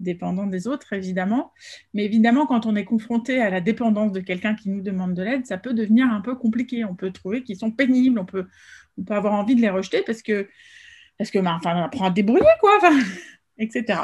dépendant 0.00 0.46
des 0.46 0.66
autres, 0.66 0.92
évidemment. 0.92 1.52
Mais 1.94 2.04
évidemment, 2.04 2.46
quand 2.46 2.66
on 2.66 2.76
est 2.76 2.84
confronté 2.84 3.40
à 3.40 3.50
la 3.50 3.60
dépendance 3.60 4.12
de 4.12 4.20
quelqu'un 4.20 4.54
qui 4.54 4.68
nous 4.68 4.82
demande 4.82 5.14
de 5.14 5.22
l'aide, 5.22 5.46
ça 5.46 5.58
peut 5.58 5.74
devenir 5.74 6.06
un 6.06 6.20
peu 6.20 6.34
compliqué. 6.34 6.84
On 6.84 6.94
peut 6.94 7.12
trouver 7.12 7.42
qu'ils 7.42 7.56
sont 7.56 7.70
pénibles, 7.70 8.18
on 8.18 8.26
peut, 8.26 8.46
avoir 9.08 9.34
envie 9.34 9.54
de 9.54 9.60
les 9.60 9.70
rejeter 9.70 10.02
parce 10.04 10.22
que, 10.22 10.48
parce 11.18 11.30
que 11.30 11.38
ben, 11.38 11.58
apprend 11.64 12.06
à 12.06 12.10
débrouiller, 12.10 12.44
quoi, 12.60 12.78
etc. 13.58 14.00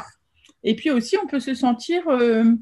Et 0.63 0.75
puis 0.75 0.91
aussi, 0.91 1.17
on 1.21 1.27
peut 1.27 1.39
se 1.39 1.53
sentir... 1.53 2.07
Euh, 2.07 2.55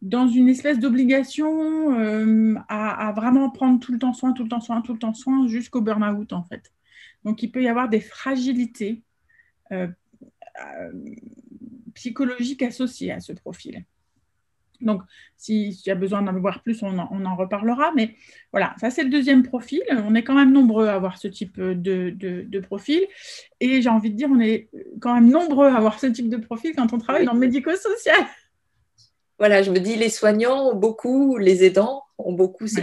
dans 0.00 0.28
une 0.28 0.48
espèce 0.48 0.78
d'obligation 0.78 1.98
euh, 1.98 2.54
à, 2.68 3.12
vraiment 3.16 3.50
prendre 3.50 3.80
tout 3.80 3.92
le 3.92 3.98
temps 3.98 4.12
soin, 4.12 4.32
tout 4.32 4.44
le 4.44 4.48
temps 4.48 4.60
soin, 4.60 4.80
tout 4.80 4.92
le 4.92 4.98
temps 4.98 5.14
soin, 5.14 5.46
jusqu'au 5.48 5.80
burn-out, 5.80 6.32
en 6.32 6.44
fait. 6.44 6.72
Donc, 7.24 7.42
il 7.42 7.50
peut 7.50 7.62
y 7.62 7.68
avoir 7.68 7.88
des 7.88 8.00
fragilités 8.00 9.02
euh, 9.72 9.88
psychologiques 11.94 12.62
associés 12.62 13.12
à 13.12 13.20
ce 13.20 13.32
profil. 13.32 13.84
Donc, 14.80 15.02
s'il 15.36 15.72
y 15.86 15.90
a 15.90 15.96
besoin 15.96 16.22
d'en 16.22 16.38
voir 16.38 16.62
plus, 16.62 16.82
on 16.82 16.98
en, 16.98 17.36
reparlera. 17.36 17.92
Mais 17.96 18.14
voilà, 18.52 18.76
ça 18.78 18.90
c'est 18.90 19.02
le 19.02 19.10
deuxième 19.10 19.42
profil. 19.42 19.82
On 19.90 20.14
est 20.14 20.22
quand 20.22 20.34
même 20.34 20.52
nombreux 20.52 20.86
à 20.86 20.94
avoir 20.94 21.18
ce 21.18 21.26
type 21.26 21.60
de, 21.60 22.60
profil. 22.60 23.00
Et 23.58 23.82
j'ai 23.82 23.88
envie 23.88 24.10
de 24.10 24.16
dire, 24.16 24.28
on 24.30 24.38
est 24.38 24.68
quand 25.00 25.14
même 25.14 25.28
nombreux 25.28 25.66
à 25.66 25.76
avoir 25.76 25.98
ce 25.98 26.06
type 26.06 26.28
de 26.28 26.36
profil 26.36 26.74
quand 26.76 26.92
on 26.92 26.98
travaille 26.98 27.24
dans 27.24 27.34
le 27.34 27.40
médico-social. 27.40 28.24
Voilà, 29.38 29.62
je 29.62 29.70
me 29.70 29.78
dis, 29.78 29.96
les 29.96 30.08
soignants 30.08 30.70
ont 30.70 30.74
beaucoup, 30.74 31.36
les 31.36 31.64
aidants 31.64 32.04
ont 32.18 32.32
beaucoup 32.32 32.66
ce 32.66 32.80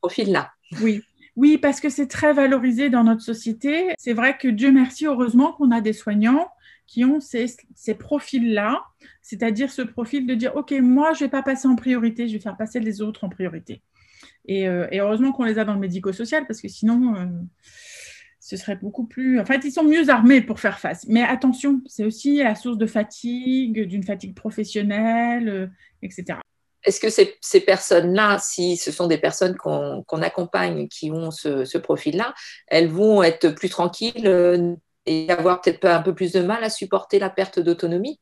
profil-là. 0.00 0.50
Oui. 0.82 1.02
Oui, 1.36 1.58
parce 1.58 1.80
que 1.80 1.90
c'est 1.90 2.06
très 2.06 2.32
valorisé 2.32 2.88
dans 2.88 3.04
notre 3.04 3.20
société. 3.20 3.94
C'est 3.98 4.14
vrai 4.14 4.38
que 4.38 4.48
Dieu 4.48 4.72
merci, 4.72 5.06
heureusement 5.06 5.52
qu'on 5.52 5.70
a 5.70 5.82
des 5.82 5.92
soignants 5.92 6.48
qui 6.86 7.04
ont 7.04 7.20
ces, 7.20 7.46
profils-là, 7.98 8.82
c'est-à-dire 9.20 9.70
ce 9.70 9.82
profil 9.82 10.26
de 10.26 10.34
dire, 10.34 10.56
OK, 10.56 10.72
moi, 10.80 11.12
je 11.12 11.24
ne 11.24 11.26
vais 11.26 11.30
pas 11.30 11.42
passer 11.42 11.68
en 11.68 11.76
priorité, 11.76 12.28
je 12.28 12.34
vais 12.34 12.40
faire 12.40 12.56
passer 12.56 12.80
les 12.80 13.02
autres 13.02 13.24
en 13.24 13.28
priorité. 13.28 13.82
Et, 14.46 14.68
euh, 14.68 14.86
heureusement 14.92 15.32
qu'on 15.32 15.44
les 15.44 15.58
a 15.58 15.64
dans 15.64 15.74
le 15.74 15.80
médico-social, 15.80 16.46
parce 16.46 16.60
que 16.60 16.68
sinon, 16.68 17.16
euh, 17.16 17.26
ce 18.46 18.56
serait 18.56 18.76
beaucoup 18.76 19.06
plus... 19.06 19.40
En 19.40 19.44
fait, 19.44 19.62
ils 19.64 19.72
sont 19.72 19.82
mieux 19.82 20.08
armés 20.08 20.40
pour 20.40 20.60
faire 20.60 20.78
face. 20.78 21.04
Mais 21.08 21.22
attention, 21.22 21.80
c'est 21.86 22.04
aussi 22.04 22.36
la 22.36 22.54
source 22.54 22.78
de 22.78 22.86
fatigue, 22.86 23.88
d'une 23.88 24.04
fatigue 24.04 24.36
professionnelle, 24.36 25.48
euh, 25.48 25.66
etc. 26.00 26.38
Est-ce 26.84 27.00
que 27.00 27.08
ces, 27.10 27.60
personnes-là, 27.60 28.38
si 28.38 28.76
ce 28.76 28.92
sont 28.92 29.08
des 29.08 29.18
personnes 29.18 29.56
qu'on 29.56 30.22
accompagne 30.22 30.86
qui 30.86 31.10
ont 31.10 31.32
ce, 31.32 31.64
ce 31.64 31.76
profil-là, 31.76 32.34
elles 32.68 32.86
vont 32.86 33.24
être 33.24 33.48
plus 33.48 33.68
tranquilles 33.68 34.76
et 35.06 35.28
avoir 35.28 35.60
peut-être 35.60 35.84
un 35.84 36.00
peu 36.02 36.14
plus 36.14 36.30
de 36.30 36.40
mal 36.40 36.62
à 36.62 36.70
supporter 36.70 37.18
la 37.18 37.30
perte 37.30 37.58
d'autonomie? 37.58 38.20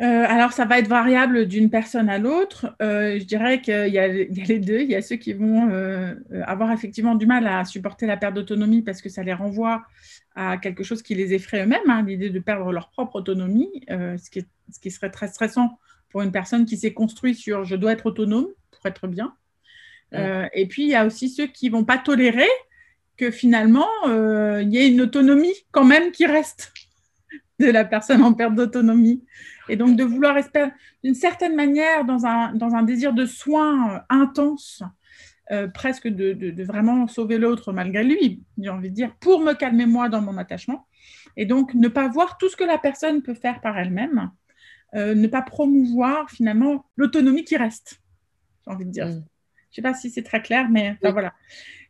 Euh, 0.00 0.24
alors, 0.26 0.52
ça 0.52 0.64
va 0.64 0.78
être 0.78 0.88
variable 0.88 1.46
d'une 1.46 1.68
personne 1.68 2.08
à 2.08 2.18
l'autre. 2.18 2.74
Euh, 2.80 3.18
je 3.18 3.24
dirais 3.24 3.60
qu'il 3.60 3.88
y, 3.88 3.98
a 3.98 4.08
les 4.08 4.58
deux. 4.58 4.80
Il 4.80 4.90
y 4.90 4.94
a 4.94 5.02
ceux 5.02 5.16
qui 5.16 5.32
vont 5.32 5.68
euh, 5.70 6.14
avoir 6.46 6.72
effectivement 6.72 7.14
du 7.14 7.26
mal 7.26 7.46
à 7.46 7.64
supporter 7.64 8.06
la 8.06 8.16
perte 8.16 8.34
d'autonomie 8.34 8.82
parce 8.82 9.02
que 9.02 9.08
ça 9.08 9.22
les 9.22 9.34
renvoie 9.34 9.82
à 10.34 10.56
quelque 10.56 10.82
chose 10.82 11.02
qui 11.02 11.14
les 11.14 11.34
effraie 11.34 11.62
eux-mêmes, 11.62 11.88
hein, 11.88 12.02
l'idée 12.06 12.30
de 12.30 12.38
perdre 12.38 12.72
leur 12.72 12.88
propre 12.88 13.16
autonomie, 13.16 13.84
ce 13.88 14.30
qui, 14.30 14.42
ce, 14.70 14.80
qui 14.80 14.90
serait 14.90 15.10
très 15.10 15.28
stressant 15.28 15.78
pour 16.08 16.22
une 16.22 16.32
personne 16.32 16.64
qui 16.64 16.78
s'est 16.78 16.94
construite 16.94 17.36
sur 17.36 17.64
je 17.64 17.76
dois 17.76 17.92
être 17.92 18.06
autonome 18.06 18.46
pour 18.70 18.86
être 18.86 19.08
bien. 19.08 19.34
et 20.14 20.66
puis, 20.68 20.84
il 20.84 20.88
y 20.88 20.94
a 20.94 21.04
aussi 21.04 21.28
ceux 21.28 21.48
qui 21.48 21.66
ne 21.66 21.72
vont 21.72 21.84
pas 21.84 21.98
tolérer 21.98 22.48
que 23.18 23.30
finalement, 23.30 23.90
il 24.06 24.70
y 24.70 24.78
ait 24.78 24.88
une 24.88 25.02
autonomie 25.02 25.52
quand 25.70 25.84
même 25.84 26.12
qui 26.12 26.24
reste 26.24 26.72
de 27.66 27.70
la 27.72 27.84
personne 27.84 28.22
en 28.22 28.32
perte 28.32 28.54
d'autonomie. 28.54 29.24
Et 29.68 29.76
donc 29.76 29.96
de 29.96 30.04
vouloir, 30.04 30.36
d'une 31.04 31.14
certaine 31.14 31.54
manière, 31.54 32.04
dans 32.04 32.26
un, 32.26 32.54
dans 32.54 32.74
un 32.74 32.82
désir 32.82 33.12
de 33.12 33.26
soin 33.26 33.94
euh, 33.94 33.98
intense, 34.08 34.82
euh, 35.50 35.68
presque 35.68 36.08
de, 36.08 36.64
vraiment 36.64 37.06
sauver 37.08 37.38
l'autre 37.38 37.72
malgré 37.72 38.04
lui, 38.04 38.42
j'ai 38.58 38.68
envie 38.68 38.90
de 38.90 38.94
dire, 38.94 39.14
pour 39.20 39.40
me 39.40 39.54
calmer 39.54 39.86
moi 39.86 40.08
dans 40.08 40.20
mon 40.20 40.36
attachement. 40.36 40.86
Et 41.36 41.46
donc 41.46 41.74
ne 41.74 41.88
pas 41.88 42.08
voir 42.08 42.38
tout 42.38 42.48
ce 42.48 42.56
que 42.56 42.64
la 42.64 42.78
personne 42.78 43.22
peut 43.22 43.34
faire 43.34 43.60
par 43.60 43.78
elle-même, 43.78 44.30
ne 44.94 45.26
pas 45.26 45.40
promouvoir 45.40 46.30
finalement 46.30 46.84
l'autonomie 46.96 47.44
qui 47.44 47.56
reste, 47.56 48.02
j'ai 48.66 48.72
envie 48.72 48.84
de 48.84 48.90
dire. 48.90 49.06
Mm. 49.06 49.24
Je 49.72 49.80
ne 49.80 49.86
sais 49.86 49.90
pas 49.90 49.94
si 49.98 50.10
c'est 50.10 50.22
très 50.22 50.42
clair, 50.42 50.68
mais 50.68 50.98
voilà. 51.02 51.32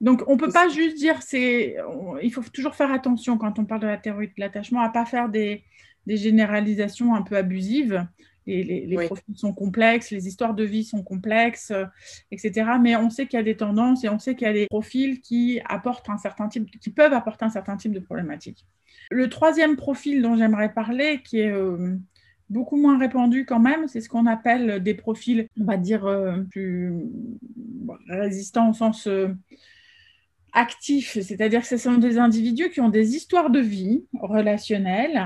Donc, 0.01 0.23
on 0.29 0.35
ne 0.35 0.39
peut 0.39 0.51
pas 0.51 0.69
juste 0.69 0.97
dire, 0.97 1.21
c'est, 1.21 1.77
il 2.23 2.33
faut 2.33 2.43
toujours 2.53 2.77
faire 2.77 2.93
attention 2.93 3.39
quand 3.39 3.59
on 3.59 3.65
parle 3.65 3.81
de 3.81 3.87
la 3.89 3.99
théorie 3.99 4.29
de 4.29 4.33
l'attachement 4.39 4.81
à 4.81 4.89
ne 4.89 4.93
pas 4.93 5.05
faire 5.05 5.29
des, 5.29 5.65
généralisations 6.07 7.15
un 7.15 7.23
peu 7.23 7.37
abusives. 7.37 8.07
Les, 8.47 8.97
profils 9.07 9.37
sont 9.37 9.53
complexes, 9.53 10.11
les 10.11 10.29
histoires 10.29 10.55
de 10.55 10.65
vie 10.65 10.85
sont 10.85 11.03
complexes, 11.03 11.71
euh, 11.73 11.85
etc. 12.33 12.71
Mais 12.81 12.97
on 12.97 13.11
sait 13.11 13.27
qu'il 13.27 13.37
y 13.37 13.41
a 13.41 13.45
des 13.45 13.57
tendances 13.57 14.03
et 14.03 14.09
on 14.09 14.19
sait 14.19 14.35
qu'il 14.35 14.47
y 14.47 14.51
a 14.51 14.53
des 14.53 14.67
profils 14.67 15.21
qui 15.21 15.61
apportent 15.65 16.09
un 16.09 16.19
certain 16.19 16.49
type, 16.49 16.69
qui 16.81 16.91
peuvent 16.91 17.13
apporter 17.13 17.45
un 17.45 17.51
certain 17.51 17.77
type 17.77 17.93
de 17.93 18.01
problématiques. 18.01 18.67
Le 19.11 19.29
troisième 19.29 19.77
profil 19.77 20.23
dont 20.23 20.37
j'aimerais 20.37 20.73
parler, 20.73 21.21
qui 21.25 21.39
est 21.39 21.53
euh, 21.53 21.97
beaucoup 22.53 22.77
moins 22.77 22.99
répandu 22.99 23.45
quand 23.47 23.59
même. 23.59 23.89
C'est 23.89 24.01
ce 24.01 24.09
qu'on 24.09 24.27
appelle 24.27 24.83
des 24.83 24.95
profils, 24.95 25.49
on 25.61 25.65
va 25.65 25.77
dire, 25.77 26.05
euh, 26.05 26.43
plus 26.51 26.93
résistants 28.09 28.71
au 28.71 28.73
sens 28.75 29.07
euh, 29.07 29.29
actif. 30.53 31.19
C'est-à-dire 31.21 31.63
que 31.63 31.67
ce 31.67 31.79
sont 31.79 31.97
des 31.97 32.19
individus 32.19 32.71
qui 32.71 32.81
ont 32.81 32.91
des 32.91 33.17
histoires 33.17 33.51
de 33.51 33.61
vie 33.61 34.05
relationnelles 34.21 35.25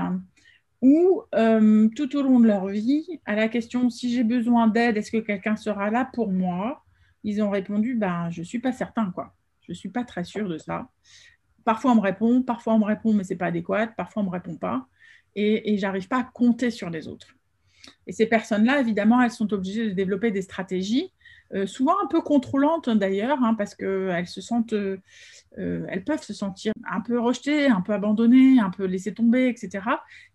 où 0.81 1.23
euh, 1.35 1.89
tout 1.95 2.15
au 2.15 2.21
long 2.21 2.39
de 2.39 2.47
leur 2.47 2.67
vie, 2.67 3.19
à 3.25 3.35
la 3.35 3.47
question 3.47 3.89
si 3.89 4.13
j'ai 4.13 4.23
besoin 4.23 4.67
d'aide, 4.67 4.95
est-ce 4.95 5.11
que 5.11 5.17
quelqu'un 5.17 5.55
sera 5.55 5.89
là 5.89 6.09
pour 6.13 6.31
moi? 6.31 6.83
Ils 7.23 7.41
ont 7.41 7.49
répondu, 7.49 7.95
ben, 7.95 8.29
je 8.29 8.41
ne 8.41 8.45
suis 8.45 8.59
pas 8.59 8.71
certain, 8.71 9.11
quoi. 9.11 9.33
Je 9.63 9.71
ne 9.71 9.75
suis 9.75 9.89
pas 9.89 10.03
très 10.03 10.23
sûre 10.23 10.47
de 10.47 10.57
ça. 10.57 10.87
Parfois 11.65 11.91
on 11.91 11.95
me 11.95 12.01
répond, 12.01 12.41
parfois 12.43 12.75
on 12.75 12.79
me 12.79 12.85
répond, 12.85 13.11
mais 13.13 13.25
ce 13.25 13.33
n'est 13.33 13.37
pas 13.37 13.47
adéquat, 13.47 13.87
parfois 13.87 14.21
on 14.21 14.25
ne 14.25 14.29
me 14.29 14.33
répond 14.33 14.55
pas 14.55 14.87
et, 15.37 15.73
et 15.73 15.77
j'arrive 15.77 16.09
pas 16.09 16.19
à 16.19 16.23
compter 16.23 16.69
sur 16.71 16.89
les 16.89 17.07
autres. 17.07 17.37
Et 18.05 18.11
ces 18.11 18.25
personnes-là, 18.25 18.81
évidemment, 18.81 19.21
elles 19.21 19.31
sont 19.31 19.53
obligées 19.53 19.85
de 19.85 19.93
développer 19.93 20.31
des 20.31 20.41
stratégies, 20.41 21.13
euh, 21.53 21.65
souvent 21.65 21.93
un 22.03 22.07
peu 22.07 22.21
contrôlantes 22.21 22.89
d'ailleurs, 22.89 23.41
hein, 23.43 23.53
parce 23.53 23.73
qu'elles 23.73 24.27
se 24.27 24.41
sentent, 24.41 24.73
euh, 24.73 24.97
euh, 25.57 25.85
elles 25.89 26.03
peuvent 26.03 26.21
se 26.21 26.33
sentir 26.33 26.73
un 26.89 26.99
peu 26.99 27.19
rejetées, 27.19 27.67
un 27.67 27.81
peu 27.81 27.93
abandonnées, 27.93 28.59
un 28.59 28.69
peu 28.69 28.85
laissées 28.85 29.13
tomber, 29.13 29.47
etc. 29.47 29.85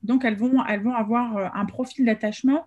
Donc 0.03 0.25
elles 0.25 0.37
vont, 0.37 0.65
elles 0.67 0.83
vont 0.83 0.95
avoir 0.95 1.55
un 1.55 1.67
profil 1.67 2.07
d'attachement 2.07 2.67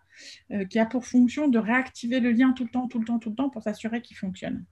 qui 0.70 0.80
a 0.80 0.86
pour 0.86 1.06
fonction 1.06 1.50
de 1.50 1.60
réactiver 1.60 2.22
le 2.22 2.32
lien 2.32 2.54
tout 2.54 2.63
le 2.63 2.70
temps, 2.70 2.88
tout 2.88 3.00
le 3.00 3.06
temps, 3.06 3.20
tout 3.20 3.30
le 3.30 3.36
temps 3.36 3.50
pour 3.50 3.63
s'assurer 3.63 4.01
qu'il 4.01 4.15
fonctionne 4.15 4.63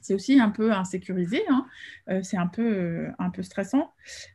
c'est 0.00 0.14
aussi 0.14 0.40
un 0.40 0.50
peu 0.50 0.72
insécurisé, 0.72 1.42
hein. 1.48 1.66
euh, 2.08 2.22
c'est 2.22 2.36
un 2.36 2.46
peu, 2.46 2.62
euh, 2.62 3.42
stressant 3.42 3.92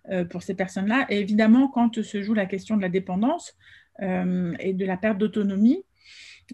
euh, 0.10 0.25
pour 0.25 0.43
ces 0.43 0.53
personnes-là. 0.53 1.05
Et 1.10 1.19
évidemment, 1.19 1.67
quand 1.67 2.01
se 2.01 2.22
joue 2.22 2.34
la 2.34 2.45
question 2.45 2.77
de 2.77 2.81
la 2.81 2.89
dépendance 2.89 3.55
et 4.01 4.74
de 4.74 4.86
la 4.86 4.98
perte 4.98 5.17
d'autonomie, 5.17 5.86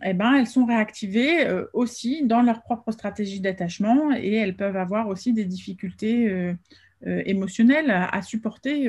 eh 0.03 0.13
ben, 0.13 0.36
elles 0.36 0.46
sont 0.46 0.63
réactivées 0.63 1.48
aussi 1.74 2.24
dans 2.24 2.44
leur 2.44 2.62
propre 2.62 2.91
stratégie 2.91 3.39
d'attachement 3.39 4.15
et 4.15 4.36
elles 4.36 4.56
peuvent 4.56 4.77
avoir 4.77 5.08
aussi 5.08 5.34
des 5.34 5.46
difficultés 5.46 6.53
émotionnelles 7.03 7.89
à 7.89 8.22
supporter 8.22 8.88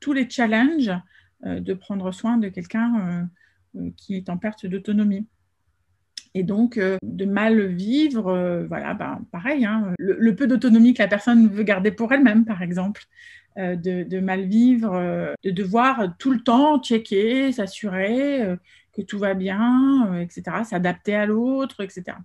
tous 0.00 0.12
les 0.12 0.28
challenges 0.28 0.92
de 1.42 1.72
prendre 1.72 2.12
soin 2.12 2.36
de 2.36 2.50
quelqu'un 2.50 3.26
qui 3.96 4.16
est 4.16 4.28
en 4.28 4.36
perte 4.36 4.66
d'autonomie 4.66 5.26
et 6.34 6.42
donc 6.42 6.78
euh, 6.78 6.96
de 7.02 7.24
mal 7.24 7.66
vivre, 7.66 8.28
euh, 8.28 8.66
voilà, 8.66 8.94
ben, 8.94 9.24
pareil, 9.32 9.64
hein, 9.64 9.94
le, 9.98 10.34
peu 10.34 10.46
d'autonomie 10.46 10.94
que 10.94 11.02
la 11.02 11.08
personne 11.08 11.48
veut 11.48 11.64
garder 11.64 11.90
pour 11.90 12.12
elle-même, 12.12 12.44
par 12.44 12.62
exemple, 12.62 13.04
euh, 13.58 13.74
de, 13.74 14.20
mal 14.20 14.44
vivre, 14.44 15.34
de 15.42 15.50
devoir 15.50 16.16
tout 16.18 16.32
le 16.32 16.40
temps 16.40 16.80
checker, 16.80 17.52
s'assurer 17.52 18.56
que 18.92 19.02
tout 19.02 19.18
va 19.18 19.34
bien, 19.34 20.20
etc., 20.20 20.42
s'adapter 20.64 21.14
à 21.14 21.26
l'autre, 21.26 21.82
etc. 21.82 22.16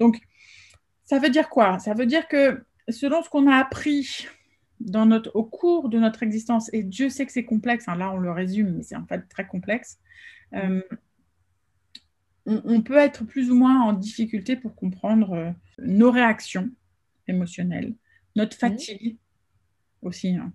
Donc, 0.00 0.18
ça 1.04 1.18
veut 1.18 1.30
dire 1.30 1.48
quoi? 1.48 1.78
Ça 1.78 1.94
veut 1.94 2.06
dire 2.06 2.28
que 2.28 2.62
selon 2.88 3.22
ce 3.22 3.28
qu'on 3.28 3.46
a 3.48 3.56
appris 3.56 4.26
au 5.34 5.44
cours 5.44 5.88
de 5.88 5.98
notre 5.98 6.22
existence, 6.22 6.72
et 6.72 6.82
Dieu 6.82 7.10
sait 7.10 7.26
que 7.26 7.32
c'est 7.32 7.44
complexe, 7.44 7.86
hein, 7.88 7.96
là 7.96 8.12
on 8.12 8.18
le 8.18 8.30
résume, 8.30 8.76
mais 8.76 8.82
c'est 8.82 8.96
en 8.96 9.06
fait 9.06 9.26
très 9.28 9.46
complexe, 9.46 9.98
on, 12.46 12.80
peut 12.82 12.96
être 12.96 13.24
plus 13.24 13.50
ou 13.50 13.56
moins 13.56 13.82
en 13.82 13.92
difficulté 13.92 14.56
pour 14.56 14.74
comprendre 14.74 15.32
euh, 15.32 15.50
nos 15.78 16.10
réactions 16.10 16.70
émotionnelles, 17.28 17.94
notre 18.36 18.56
fatigue 18.56 19.18
aussi, 20.02 20.36
hein. 20.36 20.52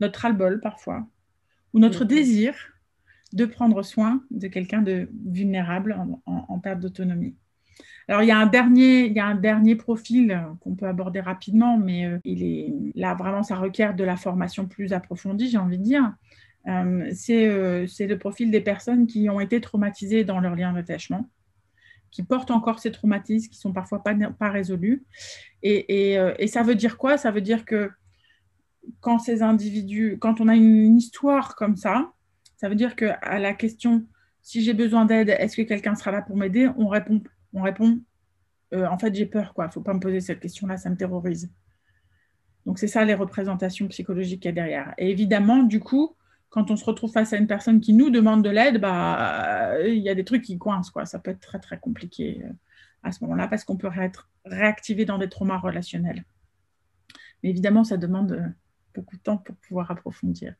notre 0.00 0.20
ras-le-bol 0.20 0.60
parfois, 0.60 1.06
ou 1.72 1.78
notre 1.78 2.04
désir 2.04 2.54
de 3.32 3.44
prendre 3.44 3.82
soin 3.82 4.22
de 4.30 4.46
quelqu'un 4.46 4.82
de 4.82 5.08
vulnérable 5.26 5.96
en, 6.26 6.58
perte 6.60 6.80
d'autonomie. 6.80 7.34
Alors, 8.08 8.22
il 8.22 8.28
y, 8.28 8.30
a 8.30 8.38
un 8.38 8.46
dernier, 8.46 9.06
il 9.06 9.12
y 9.12 9.18
a 9.18 9.26
un 9.26 9.34
dernier 9.34 9.74
profil 9.74 10.40
qu'on 10.60 10.76
peut 10.76 10.86
aborder 10.86 11.20
rapidement, 11.20 11.76
mais 11.76 12.06
euh, 12.06 12.18
il 12.24 12.44
est, 12.44 12.72
là, 12.94 13.14
vraiment, 13.14 13.42
ça 13.42 13.56
requiert 13.56 13.96
de 13.96 14.04
la 14.04 14.16
formation 14.16 14.66
plus 14.66 14.92
approfondie, 14.92 15.50
j'ai 15.50 15.58
envie 15.58 15.78
de 15.78 15.82
dire. 15.82 16.14
Euh, 16.68 17.12
euh, 17.30 17.86
c'est 17.86 18.06
le 18.06 18.18
profil 18.18 18.50
des 18.50 18.60
personnes 18.60 19.06
qui 19.06 19.28
ont 19.30 19.40
été 19.40 19.60
traumatisées 19.60 20.24
dans 20.24 20.40
leur 20.40 20.54
lien 20.54 20.72
d'attachement, 20.72 21.28
qui 22.10 22.22
portent 22.22 22.50
encore 22.50 22.80
ces 22.80 22.90
traumatismes, 22.90 23.50
qui 23.50 23.58
sont 23.58 23.72
parfois 23.72 24.02
pas, 24.02 24.14
pas 24.38 24.50
résolus. 24.50 25.04
Euh, 25.64 26.34
et, 26.38 26.46
ça 26.46 26.62
veut 26.62 26.74
dire 26.74 26.98
quoi? 26.98 27.18
Ça 27.18 27.30
veut 27.30 27.40
dire 27.40 27.64
que 27.64 27.90
quand 29.00 29.18
ces 29.18 29.42
individus, 29.42 30.18
quand 30.20 30.40
on 30.40 30.48
a 30.48 30.54
une 30.54 30.96
histoire 30.96 31.56
comme 31.56 31.76
ça, 31.76 32.12
ça 32.56 32.68
veut 32.68 32.76
dire 32.76 32.96
qu'à 32.96 33.38
la 33.38 33.52
question 33.52 34.06
si 34.42 34.62
j'ai 34.62 34.74
besoin 34.74 35.06
d'aide, 35.06 35.30
est-ce 35.30 35.56
que 35.56 35.62
quelqu'un 35.62 35.96
sera 35.96 36.12
là 36.12 36.22
pour 36.22 36.36
m'aider? 36.36 36.68
On 36.78 36.86
répond, 36.86 37.20
on 37.52 37.62
répond 37.62 38.00
en 38.72 38.98
fait, 38.98 39.14
j'ai 39.14 39.26
peur, 39.26 39.54
quoi. 39.54 39.70
Faut 39.70 39.80
pas 39.80 39.94
me 39.94 40.00
poser 40.00 40.20
cette 40.20 40.40
question-là, 40.40 40.76
ça 40.76 40.90
me 40.90 40.96
terrorise. 40.96 41.50
Donc 42.66 42.78
c'est 42.78 42.88
ça 42.88 43.04
les 43.04 43.14
représentations 43.14 43.88
psychologiques 43.88 44.42
qu'il 44.42 44.48
y 44.48 44.52
a 44.52 44.54
derrière. 44.54 44.94
Et 44.98 45.10
évidemment, 45.10 45.62
du 45.62 45.80
coup, 45.80 46.16
quand 46.50 46.70
on 46.70 46.76
se 46.76 46.84
retrouve 46.84 47.12
face 47.12 47.32
à 47.32 47.36
une 47.36 47.46
personne 47.46 47.80
qui 47.80 47.92
nous 47.92 48.10
demande 48.10 48.42
de 48.42 48.50
l'aide, 48.50 48.80
bah, 48.80 49.74
il 49.84 49.98
y 49.98 50.08
a 50.08 50.14
des 50.14 50.24
trucs 50.24 50.42
qui 50.42 50.58
coincent. 50.58 50.90
Quoi. 50.90 51.06
Ça 51.06 51.18
peut 51.18 51.30
être 51.30 51.40
très, 51.40 51.58
très 51.58 51.78
compliqué 51.78 52.42
euh, 52.44 52.48
à 53.02 53.12
ce 53.12 53.22
moment-là 53.24 53.48
parce 53.48 53.64
qu'on 53.64 53.76
peut 53.76 53.90
être 54.00 54.28
réactivé 54.44 55.04
dans 55.04 55.18
des 55.18 55.28
traumas 55.28 55.58
relationnels. 55.58 56.24
Mais 57.42 57.50
évidemment, 57.50 57.84
ça 57.84 57.96
demande 57.96 58.32
euh, 58.32 58.46
beaucoup 58.94 59.16
de 59.16 59.22
temps 59.22 59.38
pour 59.38 59.56
pouvoir 59.56 59.90
approfondir. 59.90 60.54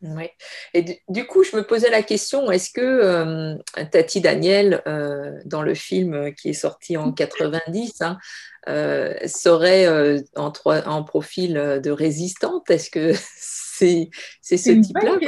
Oui. 0.00 0.28
Et 0.74 1.00
du, 1.08 1.26
coup, 1.26 1.44
je 1.44 1.54
me 1.54 1.64
posais 1.64 1.88
la 1.88 2.02
question, 2.02 2.50
est-ce 2.50 2.72
que 2.72 2.80
euh, 2.80 3.56
Tati 3.92 4.20
Daniel, 4.20 4.82
dans 5.44 5.62
le 5.62 5.74
film 5.74 6.34
qui 6.34 6.48
est 6.48 6.54
sorti 6.54 6.96
en 6.96 7.12
90, 7.12 8.02
hein, 8.02 8.18
serait 8.66 9.86
en, 10.34 10.52
en, 10.66 11.04
profil 11.04 11.54
de 11.54 11.90
résistante? 11.92 12.68
Est-ce 12.68 12.90
que 12.90 13.12
c'est 14.40 14.56
ce 14.56 14.70
type-là. 14.70 15.18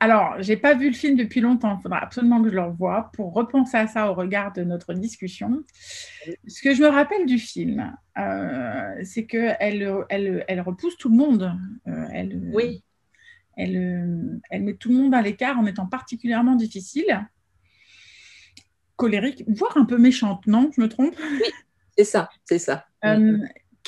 Alors, 0.00 0.36
j'ai 0.40 0.56
pas 0.56 0.74
vu 0.74 0.88
le 0.88 0.94
film 0.94 1.16
depuis 1.16 1.40
longtemps. 1.40 1.76
Il 1.78 1.82
faudra 1.82 1.98
absolument 1.98 2.42
que 2.42 2.50
je 2.50 2.54
le 2.54 2.62
revoie 2.62 3.10
pour 3.14 3.32
repenser 3.32 3.76
à 3.76 3.86
ça 3.86 4.10
au 4.10 4.14
regard 4.14 4.52
de 4.52 4.62
notre 4.62 4.94
discussion. 4.94 5.64
Ce 6.46 6.62
que 6.62 6.74
je 6.74 6.82
me 6.82 6.88
rappelle 6.88 7.26
du 7.26 7.38
film, 7.38 7.94
euh, 8.18 8.94
c'est 9.04 9.26
qu'elle 9.26 10.04
elle, 10.08 10.44
elle, 10.48 10.60
repousse 10.60 10.96
tout 10.96 11.08
le 11.08 11.16
monde. 11.16 11.52
Euh, 11.86 12.06
elle, 12.12 12.40
oui. 12.52 12.82
Elle, 13.56 14.40
elle 14.50 14.62
met 14.62 14.74
tout 14.74 14.90
le 14.90 14.94
monde 14.94 15.14
à 15.14 15.22
l'écart 15.22 15.58
en 15.58 15.66
étant 15.66 15.86
particulièrement 15.86 16.54
difficile, 16.54 17.26
colérique, 18.94 19.42
voire 19.48 19.76
un 19.76 19.84
peu 19.84 19.98
méchante, 19.98 20.46
non? 20.46 20.70
Je 20.76 20.80
me 20.80 20.88
trompe? 20.88 21.14
Oui, 21.18 21.50
c'est 21.96 22.04
ça, 22.04 22.30
c'est 22.44 22.58
ça. 22.58 22.86
Euh, 23.04 23.38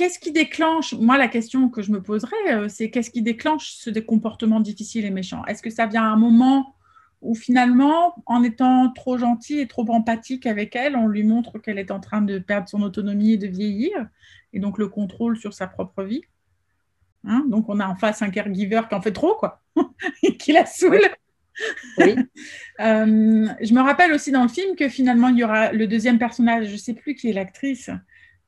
qu'est-ce 0.01 0.19
qui 0.19 0.33
déclenche 0.33 0.95
Moi, 0.95 1.19
la 1.19 1.29
question 1.29 1.69
que 1.69 1.83
je 1.83 1.93
me 1.93 2.03
poserais, 2.03 2.55
euh, 2.55 2.69
c'est 2.71 2.89
qu'est-ce 2.89 3.11
qui 3.11 3.21
déclenche 3.21 3.73
ce 3.73 3.91
comportements 4.01 4.61
difficiles 4.61 5.05
et 5.05 5.11
méchants 5.11 5.45
Est-ce 5.45 5.61
que 5.61 5.69
ça 5.69 5.85
vient 5.85 6.05
à 6.05 6.07
un 6.07 6.17
moment 6.17 6.75
où 7.21 7.35
finalement, 7.35 8.15
en 8.25 8.43
étant 8.43 8.91
trop 8.93 9.19
gentil 9.19 9.59
et 9.59 9.67
trop 9.67 9.87
empathique 9.91 10.47
avec 10.47 10.75
elle, 10.75 10.97
on 10.97 11.07
lui 11.07 11.23
montre 11.23 11.59
qu'elle 11.59 11.79
est 11.79 11.91
en 11.91 12.01
train 12.01 12.23
de 12.23 12.39
perdre 12.39 12.67
son 12.67 12.81
autonomie 12.81 13.33
et 13.33 13.37
de 13.37 13.47
vieillir, 13.47 14.09
et 14.55 14.59
donc 14.59 14.79
le 14.79 14.89
contrôle 14.89 15.37
sur 15.37 15.53
sa 15.53 15.67
propre 15.67 16.03
vie? 16.03 16.23
Hein 17.25 17.45
Donc 17.51 17.69
on 17.69 17.79
a 17.79 17.87
en 17.87 17.95
face 17.95 18.23
un 18.23 18.31
caregiver 18.31 18.81
qui 18.89 18.95
en 18.95 19.03
fait 19.03 19.13
trop, 19.13 19.35
quoi, 19.35 19.61
et 20.23 20.39
qui 20.39 20.53
la 20.53 20.65
saoule. 20.65 21.11
Oui. 21.99 22.17
Euh, 22.81 23.47
je 23.61 23.75
me 23.75 23.83
rappelle 23.83 24.11
aussi 24.15 24.33
dans 24.33 24.43
le 24.43 24.49
film 24.49 24.75
que 24.75 24.89
finalement, 24.89 25.29
il 25.29 25.37
y 25.37 25.45
aura 25.45 25.71
le 25.71 25.87
deuxième 25.87 26.19
personnage, 26.19 26.69
je 26.69 26.73
ne 26.73 26.79
sais 26.79 26.95
plus 26.95 27.15
qui 27.15 27.29
est 27.29 27.35
l'actrice, 27.35 27.91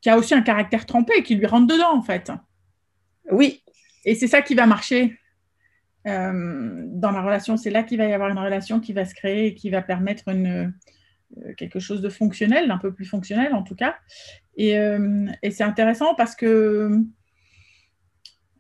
qui 0.03 0.11
a 0.11 0.19
aussi 0.19 0.35
un 0.35 0.43
caractère 0.43 0.85
trempé, 0.85 1.23
qui 1.23 1.37
lui 1.37 1.47
rentre 1.47 1.73
dedans, 1.73 1.97
en 1.97 2.03
fait. 2.03 2.31
Oui. 3.31 3.63
Et 4.05 4.15
c'est 4.15 4.27
ça 4.27 4.43
qui 4.43 4.55
va 4.55 4.67
marcher 4.67 5.17
euh, 6.07 6.83
dans 6.89 7.13
la 7.13 7.23
relation. 7.23 7.57
C'est 7.57 7.71
là 7.71 7.85
qu'il 7.85 7.99
va 7.99 8.07
y 8.07 8.13
avoir 8.13 8.29
une 8.29 8.39
relation 8.39 8.81
qui 8.81 8.93
va 8.93 9.05
se 9.05 9.15
créer 9.15 9.47
et 9.47 9.55
qui 9.55 9.71
va 9.71 9.81
permettre 9.81 10.29
une, 10.29 10.75
euh, 11.39 11.55
quelque 11.57 11.79
chose 11.79 12.03
de 12.03 12.09
fonctionnel, 12.09 12.67
d'un 12.69 12.79
peu 12.79 12.93
plus 12.93 13.05
fonctionnel 13.05 13.55
en 13.55 13.63
tout 13.63 13.77
cas. 13.77 13.97
Et, 14.57 14.77
euh, 14.77 15.27
et 15.43 15.53
c'est 15.53 15.65
intéressant 15.65 16.15
parce 16.17 16.35
que 16.35 16.91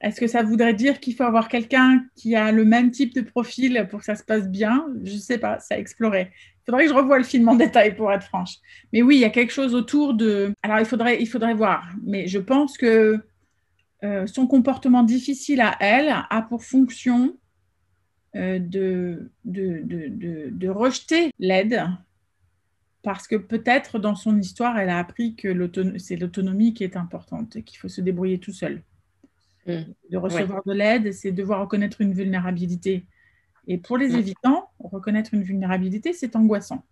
est-ce 0.03 0.21
que 0.21 0.27
ça 0.27 0.43
voudrait 0.43 0.75
dire 0.75 0.99
qu'il 0.99 1.15
faut 1.15 1.23
avoir 1.23 1.49
quelqu'un 1.49 2.05
qui 2.17 2.35
a 2.35 2.51
le 2.51 2.65
même 2.65 2.91
type 2.91 3.15
de 3.15 3.21
profil 3.21 3.87
pour 3.89 4.01
que 4.01 4.05
ça 4.05 4.17
se 4.17 4.25
passe 4.25 4.49
bien? 4.49 4.87
Je 5.05 5.15
ne 5.15 5.19
sais 5.19 5.39
pas, 5.39 5.61
ça 5.61 5.79
exploré. 5.79 6.33
Il 6.33 6.65
faudrait 6.67 6.85
que 6.85 6.91
je 6.91 6.95
revoie 6.95 7.19
le 7.19 7.25
film 7.25 7.49
en 7.49 7.55
détail 7.67 7.95
pour 7.95 8.13
être 8.13 8.25
franche. 8.25 8.57
Mais 8.93 9.01
oui, 9.01 9.17
il 9.17 9.21
y 9.21 9.25
a 9.25 9.31
quelque 9.31 9.53
chose 9.53 9.77
autour 9.77 10.15
de. 10.15 10.53
Alors, 10.63 10.81
il 10.81 10.87
faudrait, 10.87 11.55
voir. 11.55 11.89
Mais 12.03 12.27
je 12.27 12.39
pense 12.41 12.77
que 12.77 13.21
euh, 14.03 14.27
son 14.27 14.49
comportement 14.49 15.05
difficile 15.05 15.61
à 15.61 15.77
elle 15.79 16.09
a 16.09 16.43
pour 16.43 16.65
fonction 16.65 17.37
euh, 18.35 18.59
de, 18.59 19.31
de, 19.45 20.69
rejeter 20.69 21.31
l'aide 21.39 21.85
parce 23.03 23.29
que 23.29 23.37
peut-être 23.37 24.01
dans 24.01 24.17
son 24.17 24.37
histoire, 24.39 24.79
elle 24.79 24.89
a 24.89 24.99
appris 24.99 25.37
que 25.37 25.49
c'est 25.99 26.17
l'autonomie 26.17 26.75
qui 26.75 26.83
est 26.83 26.97
importante 26.97 27.55
et 27.55 27.63
qu'il 27.63 27.79
faut 27.79 27.89
se 27.89 28.01
débrouiller 28.01 28.39
tout 28.39 28.53
seul. 28.53 28.83
Mmh. 29.67 29.83
De 30.11 30.17
recevoir 30.17 30.63
de 30.67 30.73
l'aide, 30.73 31.13
c'est 31.13 31.33
devoir 31.33 31.61
reconnaître 31.61 32.01
une 32.01 32.13
vulnérabilité. 32.13 33.07
Et 33.69 33.79
pour 33.79 33.97
les 33.97 34.17
évitants, 34.17 34.71
reconnaître 34.79 35.35
une 35.35 35.43
vulnérabilité, 35.43 36.13
c'est 36.13 36.35
angoissant. 36.37 36.85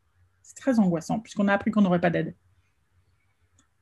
C'est 0.43 0.57
très 0.57 0.79
angoissant, 0.79 1.21
puisqu'on 1.21 1.49
a 1.49 1.55
appris 1.55 1.71
qu'on 1.71 1.83
n'aurait 1.83 2.01
pas 2.01 2.11
d'aide. 2.11 2.35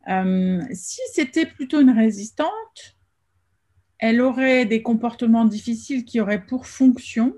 Euh, 0.09 0.63
si 0.73 1.01
c'était 1.13 1.45
plutôt 1.47 1.81
une 1.81 1.91
résistante, 1.91 2.97
elle 3.99 4.21
aurait 4.21 4.65
des 4.65 4.83
comportements 4.83 5.45
difficiles 5.45 6.05
qui 6.05 6.21
auraient 6.21 6.45
pour 6.45 6.67
fonction 6.67 7.35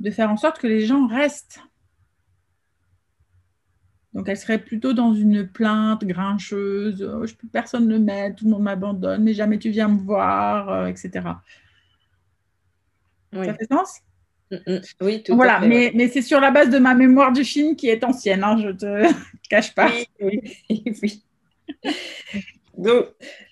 de 0.00 0.10
faire 0.10 0.30
en 0.30 0.36
sorte 0.36 0.58
que 0.58 0.66
les 0.66 0.84
gens 0.84 1.06
restent. 1.06 1.60
Donc, 4.14 4.28
elle 4.28 4.36
serait 4.36 4.58
plutôt 4.58 4.92
dans 4.92 5.12
une 5.12 5.46
plainte 5.46 6.04
grincheuse, 6.04 7.02
oh, 7.02 7.24
personne 7.52 7.88
ne 7.88 7.98
m'aide, 7.98 8.36
tout 8.36 8.44
le 8.44 8.52
monde 8.52 8.62
m'abandonne, 8.62 9.24
mais 9.24 9.34
jamais 9.34 9.58
tu 9.58 9.70
viens 9.70 9.88
me 9.88 9.98
voir, 9.98 10.68
euh, 10.70 10.86
etc. 10.86 11.10
Ça 13.32 13.54
fait 13.54 13.66
sens? 13.66 14.00
Mm, 14.52 14.56
mm. 14.66 14.80
Oui, 15.00 15.22
tout 15.24 15.34
voilà, 15.34 15.60
mais, 15.60 15.90
mais 15.94 16.08
c'est 16.08 16.22
sur 16.22 16.38
la 16.38 16.52
base 16.52 16.70
de 16.70 16.78
ma 16.78 16.94
mémoire 16.94 17.32
du 17.32 17.44
film 17.44 17.74
qui 17.74 17.88
est 17.88 18.04
ancienne, 18.04 18.44
hein, 18.44 18.56
je 18.60 18.68
ne 18.68 18.72
te 18.72 19.14
cache 19.50 19.74
pas. 19.74 19.90
Oui, 20.20 20.40
oui, 21.02 21.22
Donc, 22.76 23.06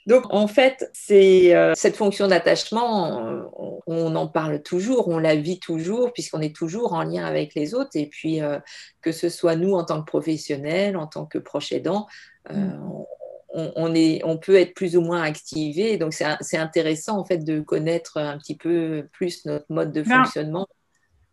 donc, 0.06 0.24
en 0.30 0.46
fait, 0.48 0.90
c'est 0.92 1.54
euh, 1.54 1.72
cette 1.76 1.96
fonction 1.96 2.26
d'attachement, 2.28 3.48
on, 3.86 4.16
en 4.16 4.26
parle 4.26 4.62
toujours, 4.62 5.08
on 5.08 5.18
la 5.18 5.36
vit 5.36 5.60
toujours, 5.60 6.12
puisqu'on 6.12 6.40
est 6.40 6.54
toujours 6.54 6.92
en 6.92 7.02
lien 7.02 7.24
avec 7.24 7.54
les 7.54 7.74
autres. 7.74 7.90
Et 7.94 8.06
puis, 8.06 8.40
euh, 8.40 8.58
que 9.00 9.12
ce 9.12 9.28
soit 9.28 9.56
nous 9.56 9.74
en 9.74 9.84
tant 9.84 10.00
que 10.00 10.06
professionnels, 10.06 10.96
en 10.96 11.06
tant 11.06 11.26
que 11.26 11.38
proches 11.38 11.72
aidants, 11.72 12.06
euh, 12.50 12.54
mm. 12.54 13.04
on, 13.54 13.72
on, 13.76 13.94
est, 13.94 14.22
on 14.24 14.38
peut 14.38 14.56
être 14.56 14.74
plus 14.74 14.96
ou 14.96 15.02
moins 15.02 15.22
activé. 15.22 15.98
Donc, 15.98 16.14
c'est 16.14 16.56
intéressant, 16.56 17.18
en 17.18 17.24
fait, 17.24 17.38
de 17.38 17.60
connaître 17.60 18.18
un 18.18 18.38
petit 18.38 18.56
peu 18.56 19.08
plus 19.12 19.44
notre 19.46 19.66
mode 19.68 19.92
de 19.92 20.02
ben, 20.02 20.24
fonctionnement. 20.24 20.66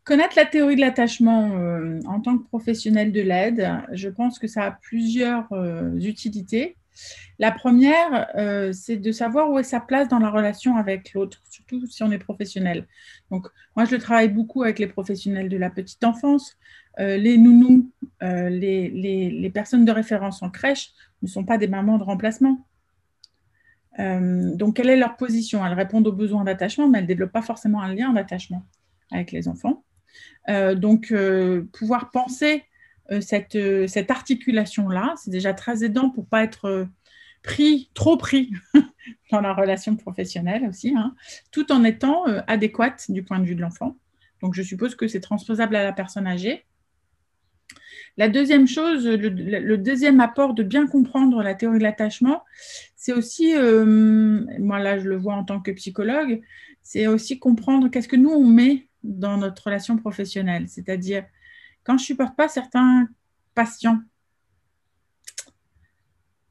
Connaître 0.09 0.33
la 0.37 0.45
théorie 0.47 0.75
de 0.75 0.81
l'attachement 0.81 1.51
euh, 1.55 1.99
en 2.07 2.19
tant 2.19 2.35
que 2.35 2.47
professionnel 2.47 3.11
de 3.11 3.21
l'aide, 3.21 3.69
je 3.91 4.09
pense 4.09 4.39
que 4.39 4.47
ça 4.47 4.63
a 4.63 4.71
plusieurs 4.71 5.45
euh, 5.51 5.93
utilités. 5.99 6.77
La 7.37 7.51
première, 7.51 8.29
euh, 8.35 8.73
c'est 8.73 8.97
de 8.97 9.11
savoir 9.11 9.49
où 9.49 9.59
est 9.59 9.63
sa 9.63 9.79
place 9.79 10.07
dans 10.07 10.19
la 10.19 10.29
relation 10.29 10.75
avec 10.75 11.13
l'autre, 11.13 11.41
surtout 11.49 11.85
si 11.87 12.03
on 12.03 12.11
est 12.11 12.19
professionnel. 12.19 12.87
Donc, 13.31 13.47
moi, 13.75 13.85
je 13.85 13.95
travaille 13.95 14.29
beaucoup 14.29 14.63
avec 14.63 14.79
les 14.79 14.87
professionnels 14.87 15.49
de 15.49 15.57
la 15.57 15.69
petite 15.69 16.03
enfance. 16.03 16.57
les 16.97 17.37
nounous, 17.37 17.89
les, 18.21 18.89
les, 18.89 19.29
les, 19.29 19.49
personnes 19.49 19.85
de 19.85 19.91
référence 19.91 20.43
en 20.43 20.49
crèche 20.49 20.91
ne 21.21 21.27
sont 21.27 21.45
pas 21.45 21.57
des 21.57 21.67
mamans 21.67 21.97
de 21.97 22.03
remplacement. 22.03 22.65
donc, 23.97 24.75
quelle 24.75 24.89
est 24.89 24.97
leur 24.97 25.15
position? 25.15 25.65
Elles 25.65 25.73
répondent 25.73 26.07
aux 26.07 26.17
besoins 26.23 26.43
d'attachement, 26.43 26.89
mais 26.89 26.97
elles 26.97 27.05
ne 27.05 27.07
développent 27.07 27.31
pas 27.31 27.41
forcément 27.41 27.81
un 27.81 27.93
lien 27.93 28.11
d'attachement 28.11 28.65
avec 29.11 29.31
les 29.31 29.47
enfants. 29.47 29.83
Euh, 30.49 30.75
donc, 30.75 31.11
euh, 31.11 31.63
pouvoir 31.73 32.11
penser 32.11 32.55
euh, 32.55 32.63
cette, 33.21 33.57
cette 33.87 34.11
articulation-là, 34.11 35.15
c'est 35.17 35.31
déjà 35.31 35.53
très 35.53 35.83
aidant 35.83 36.09
pour 36.09 36.27
pas 36.27 36.43
être 36.43 36.87
pris, 37.43 37.89
trop 37.93 38.17
pris 38.17 38.51
dans 39.31 39.41
la 39.41 39.53
relation 39.53 39.95
professionnelle 39.95 40.65
aussi, 40.67 40.93
hein, 40.95 41.15
tout 41.51 41.71
en 41.71 41.83
étant 41.83 42.25
adéquate 42.47 43.09
du 43.09 43.23
point 43.23 43.39
de 43.39 43.45
vue 43.45 43.55
de 43.55 43.61
l'enfant. 43.61 43.97
Donc, 44.41 44.53
je 44.53 44.61
suppose 44.61 44.95
que 44.95 45.07
c'est 45.07 45.19
transposable 45.19 45.75
à 45.75 45.83
la 45.83 45.91
personne 45.91 46.27
âgée. 46.27 46.65
La 48.17 48.27
deuxième 48.27 48.67
chose, 48.67 49.07
le, 49.07 49.77
deuxième 49.77 50.19
apport 50.19 50.53
de 50.53 50.63
bien 50.63 50.87
comprendre 50.87 51.41
la 51.41 51.55
théorie 51.55 51.77
de 51.77 51.83
l'attachement, 51.83 52.43
c'est 52.95 53.13
aussi, 53.13 53.53
moi 53.53 54.79
là 54.79 54.99
je 54.99 55.07
le 55.07 55.15
vois 55.15 55.35
en 55.35 55.43
tant 55.43 55.61
que 55.61 55.71
psychologue, 55.71 56.41
c'est 56.81 57.07
aussi 57.07 57.39
comprendre 57.39 57.87
qu'est-ce 57.89 58.07
que 58.07 58.15
nous 58.15 58.31
on 58.31 58.45
met 58.45 58.87
dans 59.03 59.37
notre 59.37 59.63
relation 59.63 59.95
professionnelle. 59.97 60.67
C'est-à-dire, 60.67 61.23
quand 61.83 61.97
je 61.97 62.03
ne 62.03 62.05
supporte 62.05 62.35
pas 62.35 62.47
certains 62.47 63.07
patients, 63.55 63.99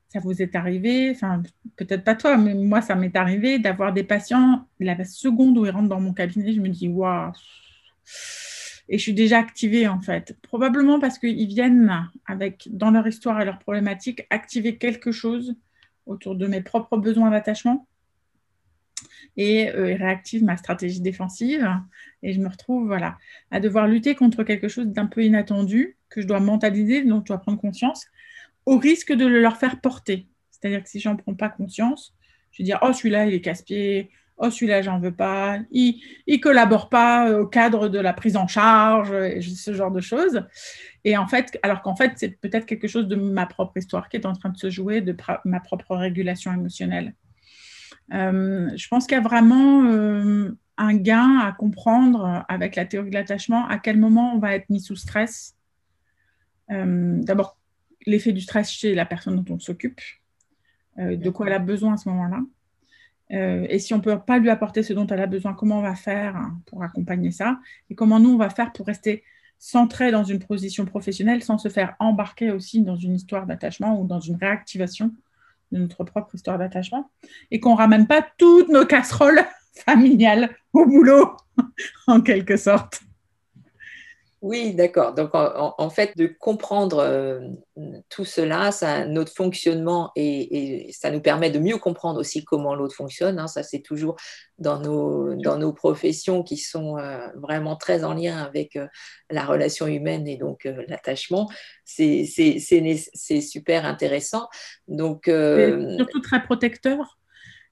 ça 0.09 0.21
vous 0.21 0.41
est 0.41 0.57
arrivé, 0.57 1.11
enfin 1.11 1.43
peut-être 1.77 2.03
pas 2.03 2.15
toi, 2.15 2.37
mais 2.37 2.55
moi 2.55 2.81
ça 2.81 2.95
m'est 2.95 3.15
arrivé 3.17 3.59
d'avoir 3.59 3.93
des 3.93 4.05
patients, 4.05 4.67
la 4.81 5.05
seconde 5.05 5.59
où 5.59 5.67
ils 5.67 5.71
rentrent 5.71 5.89
dans 5.89 6.01
mon 6.01 6.15
cabinet, 6.15 6.53
je 6.53 6.61
me 6.61 6.69
dis 6.69 6.89
waouh, 6.89 7.33
et 8.89 8.97
je 8.97 9.03
suis 9.03 9.13
déjà 9.13 9.39
activée 9.39 9.87
en 9.87 10.01
fait. 10.01 10.37
Probablement 10.43 10.99
parce 10.99 11.19
qu'ils 11.19 11.47
viennent 11.47 12.09
avec, 12.27 12.69
dans 12.73 12.91
leur 12.91 13.07
histoire 13.07 13.41
et 13.41 13.45
leur 13.45 13.59
problématique, 13.59 14.27
activer 14.31 14.79
quelque 14.79 15.13
chose 15.13 15.55
autour 16.07 16.35
de 16.37 16.47
mes 16.47 16.63
propres 16.63 16.97
besoins 16.97 17.31
d'attachement 17.31 17.87
et 19.37 19.71
euh, 19.71 19.97
réactive 19.97 20.45
ma 20.45 20.57
stratégie 20.57 21.01
défensive. 21.01 21.69
Et 22.23 22.33
je 22.33 22.41
me 22.41 22.49
retrouve 22.49 22.87
voilà, 22.87 23.17
à 23.51 23.61
devoir 23.61 23.87
lutter 23.87 24.15
contre 24.15 24.43
quelque 24.43 24.69
chose 24.69 24.87
d'un 24.87 25.07
peu 25.07 25.25
inattendu 25.25 25.97
que 26.09 26.21
je 26.21 26.27
dois 26.27 26.41
mentaliser, 26.41 27.05
dont 27.05 27.21
je 27.21 27.27
dois 27.27 27.39
prendre 27.39 27.61
conscience, 27.61 28.07
au 28.67 28.79
risque 28.79 29.13
de 29.13 29.27
le 29.27 29.41
leur 29.41 29.57
faire 29.57 29.81
porter. 29.81 30.27
C'est-à-dire 30.51 30.83
que 30.83 30.89
si 30.89 31.01
j'en 31.01 31.17
prends 31.17 31.35
pas 31.35 31.49
conscience, 31.49 32.15
Je 32.51 32.59
vais 32.59 32.65
dire, 32.65 32.79
oh, 32.83 32.93
celui-là, 32.93 33.27
il 33.27 33.35
est 33.35 33.41
casse-pied. 33.41 34.11
Oh, 34.39 34.51
celui-là, 34.51 34.83
j'en 34.83 35.01
veux 35.01 35.15
pas. 35.15 35.59
Il 35.71 36.01
ne 36.27 36.37
collabore 36.37 36.89
pas 36.89 37.39
au 37.39 37.47
cadre 37.47 37.89
de 37.89 37.99
la 37.99 38.13
prise 38.13 38.37
en 38.37 38.47
charge, 38.47 39.13
ce 39.41 39.75
genre 39.75 39.91
de 39.91 40.01
choses. 40.01 40.45
Et 41.05 41.17
en 41.17 41.27
fait, 41.27 41.59
alors 41.63 41.83
qu'en 41.83 41.97
fait, 41.97 42.13
c'est 42.17 42.41
peut-être 42.41 42.65
quelque 42.67 42.89
chose 42.89 43.09
de 43.09 43.17
ma 43.17 43.47
propre 43.47 43.77
histoire 43.77 44.09
qui 44.09 44.17
est 44.17 44.27
en 44.27 44.33
train 44.33 44.51
de 44.51 44.57
se 44.57 44.71
jouer, 44.71 45.01
de 45.01 45.17
ma 45.45 45.61
propre 45.61 45.97
régulation 45.97 46.53
émotionnelle. 46.53 47.15
Euh, 48.13 48.71
je 48.75 48.89
pense 48.89 49.07
qu'il 49.07 49.17
y 49.17 49.21
a 49.21 49.23
vraiment 49.23 49.85
euh, 49.85 50.51
un 50.77 50.95
gain 50.95 51.39
à 51.41 51.53
comprendre 51.53 52.45
avec 52.49 52.77
la 52.77 52.85
théorie 52.85 53.11
de 53.11 53.15
l'attachement, 53.15 53.67
à 53.67 53.79
quel 53.79 53.99
moment 53.99 54.35
on 54.35 54.39
va 54.39 54.55
être 54.55 54.71
mis 54.71 54.81
sous 54.81 54.97
stress. 54.97 55.57
Euh, 56.71 57.19
d'abord, 57.23 57.59
l'effet 58.07 58.33
du 58.33 58.41
stress 58.41 58.71
chez 58.71 58.95
la 58.95 59.05
personne 59.05 59.43
dont 59.43 59.55
on 59.55 59.59
s'occupe, 59.59 60.01
de 60.97 61.31
quoi 61.31 61.47
elle 61.47 61.53
a 61.53 61.61
besoin 61.61 61.95
à 61.95 61.97
ce 61.97 62.09
moment-là. 62.09 62.41
et 63.31 63.79
si 63.79 63.95
on 63.95 63.99
ne 63.99 64.03
peut 64.03 64.19
pas 64.19 64.39
lui 64.39 64.51
apporter 64.51 64.83
ce 64.83 64.93
dont 64.93 65.07
elle 65.07 65.21
a 65.21 65.29
besoin, 65.29 65.55
comment 65.55 65.79
on 65.79 65.83
va 65.83 65.95
faire 65.95 66.51
pour 66.67 66.83
accompagner 66.83 67.31
ça? 67.31 67.61
Et 67.89 67.95
comment 67.95 68.19
nous, 68.19 68.31
on 68.31 68.37
va 68.37 68.51
faire 68.51 68.73
pour 68.73 68.87
rester 68.87 69.23
centré 69.61 70.11
dans 70.11 70.25
une 70.25 70.41
position 70.41 70.87
professionnelle 70.87 71.45
sans 71.45 71.57
se 71.57 71.69
faire 71.69 71.95
embarquer 72.01 72.51
aussi 72.51 72.83
dans 72.83 72.97
une 72.97 73.15
histoire 73.15 73.47
d'attachement 73.47 74.01
ou 74.01 74.09
dans 74.09 74.19
une 74.19 74.37
réactivation? 74.37 75.13
De 75.73 75.79
notre 75.79 76.05
propre 76.05 76.35
histoire 76.35 76.59
d'attachement 76.59 77.11
et 77.51 77.61
qu'on 77.61 77.75
ramène 77.75 78.07
pas 78.07 78.27
toutes 78.39 78.69
nos 78.69 78.87
casseroles 78.87 79.45
familiales 79.87 80.51
au 80.73 80.87
boulot, 80.87 81.37
en 82.07 82.21
quelque 82.21 82.57
sorte. 82.57 83.03
Oui, 84.41 84.73
d'accord. 84.73 85.15
Donc, 85.15 85.31
en, 85.35 85.91
fait, 85.91 86.17
de 86.17 86.27
comprendre 86.27 86.99
euh, 86.99 87.41
tout 88.09 88.25
cela, 88.25 88.71
notre 89.07 89.33
fonctionnement, 89.33 90.13
et, 90.15 90.91
ça 90.93 91.11
nous 91.11 91.21
permet 91.21 91.51
de 91.51 91.59
mieux 91.59 91.79
comprendre 91.79 92.21
aussi 92.21 92.45
comment 92.45 92.77
l'autre 92.77 92.95
fonctionne. 92.95 93.41
Hein. 93.41 93.49
ça, 93.49 93.65
c'est 93.65 93.81
toujours 93.81 94.17
dans 94.59 94.79
nos, 94.79 95.35
dans 95.35 95.59
nos 95.59 95.73
professions 95.73 96.45
qui 96.45 96.57
sont 96.57 96.99
euh, 96.99 97.27
vraiment 97.35 97.75
très 97.75 98.05
en 98.05 98.15
lien 98.15 98.39
avec 98.39 98.77
euh, 98.77 98.87
la 99.29 99.45
relation 99.45 99.89
humaine 99.89 100.29
et 100.29 100.37
donc 100.37 100.69
l'attachement. 100.87 101.51
C'est 101.85 102.25
super 103.41 103.87
intéressant. 103.87 104.49
Donc, 104.87 105.25
surtout 105.25 106.21
très 106.21 106.45
protecteur? 106.45 107.18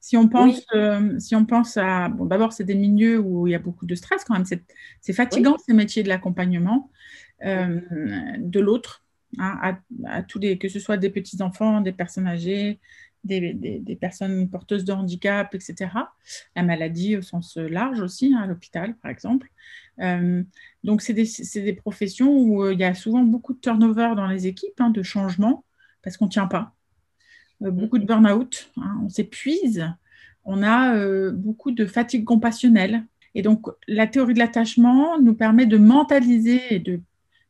Si 0.07 0.17
on 0.17 0.29
pense, 0.29 0.65
euh, 0.73 1.19
si 1.19 1.35
on 1.35 1.45
pense 1.45 1.77
à, 1.77 2.09
bon, 2.09 2.27
d'abord, 2.27 2.53
c'est 2.53 2.63
des 2.63 2.77
milieux 2.77 3.19
où 3.19 3.49
il 3.49 3.51
y 3.51 3.55
a 3.57 3.59
beaucoup 3.59 3.87
de 3.87 3.95
stress 3.97 4.23
quand 4.23 4.35
même. 4.35 4.45
C'est 5.01 5.13
fatigant 5.13 5.57
ces 5.59 5.73
métiers 5.73 6.05
de 6.05 6.09
l'accompagnement 6.09 6.93
euh, 7.45 7.81
de 8.39 8.61
l'autre, 8.61 9.05
hein, 9.39 9.81
à, 10.05 10.23
tous 10.23 10.39
les, 10.39 10.59
que 10.59 10.69
ce 10.69 10.79
soit 10.79 10.97
des 10.97 11.11
petits 11.11 11.43
enfants, 11.43 11.81
des 11.81 11.91
personnes 11.91 12.29
âgées, 12.29 12.79
des, 13.25 13.99
personnes 14.01 14.49
porteuses 14.49 14.85
de 14.85 14.93
handicap, 14.93 15.53
etc. 15.57 15.89
La 16.55 16.63
maladie 16.63 17.17
au 17.17 17.23
sens 17.23 17.57
large 17.57 17.99
aussi, 17.99 18.33
hein, 18.33 18.43
à 18.45 18.47
l'hôpital 18.47 18.95
par 18.99 19.11
exemple. 19.11 19.51
Euh, 19.99 20.41
donc, 20.85 21.03
c'est 21.03 21.15
des, 21.15 21.73
professions 21.73 22.33
où 22.33 22.71
il 22.71 22.79
y 22.79 22.85
a 22.85 22.95
souvent 22.95 23.25
beaucoup 23.25 23.55
de 23.55 23.61
turnover 23.61 24.13
dans 24.15 24.29
les 24.29 24.47
équipes, 24.47 24.81
hein, 24.81 24.91
de 24.91 25.03
changement, 25.03 25.65
parce 26.05 26.17
qu'on 26.17 26.27
ne 26.27 26.31
tient 26.31 26.47
pas. 26.47 26.76
Euh, 27.63 27.71
beaucoup 27.71 27.99
de 27.99 28.05
burn-out, 28.05 28.71
hein, 28.77 29.01
on 29.05 29.09
s'épuise, 29.09 29.87
on 30.45 30.63
a 30.63 30.97
euh, 30.97 31.33
beaucoup 31.33 31.71
de 31.71 31.87
fatigue 31.87 32.25
compassionnelle. 32.25 33.05
Et 33.35 33.43
donc, 33.43 33.67
la 33.89 34.07
théorie 34.07 34.35
de 34.35 34.39
l'attachement 34.39 35.21
nous 35.21 35.35
permet 35.35 35.67
de 35.67 35.79
mentaliser 35.79 36.61
et 36.71 36.79
de, 36.79 37.01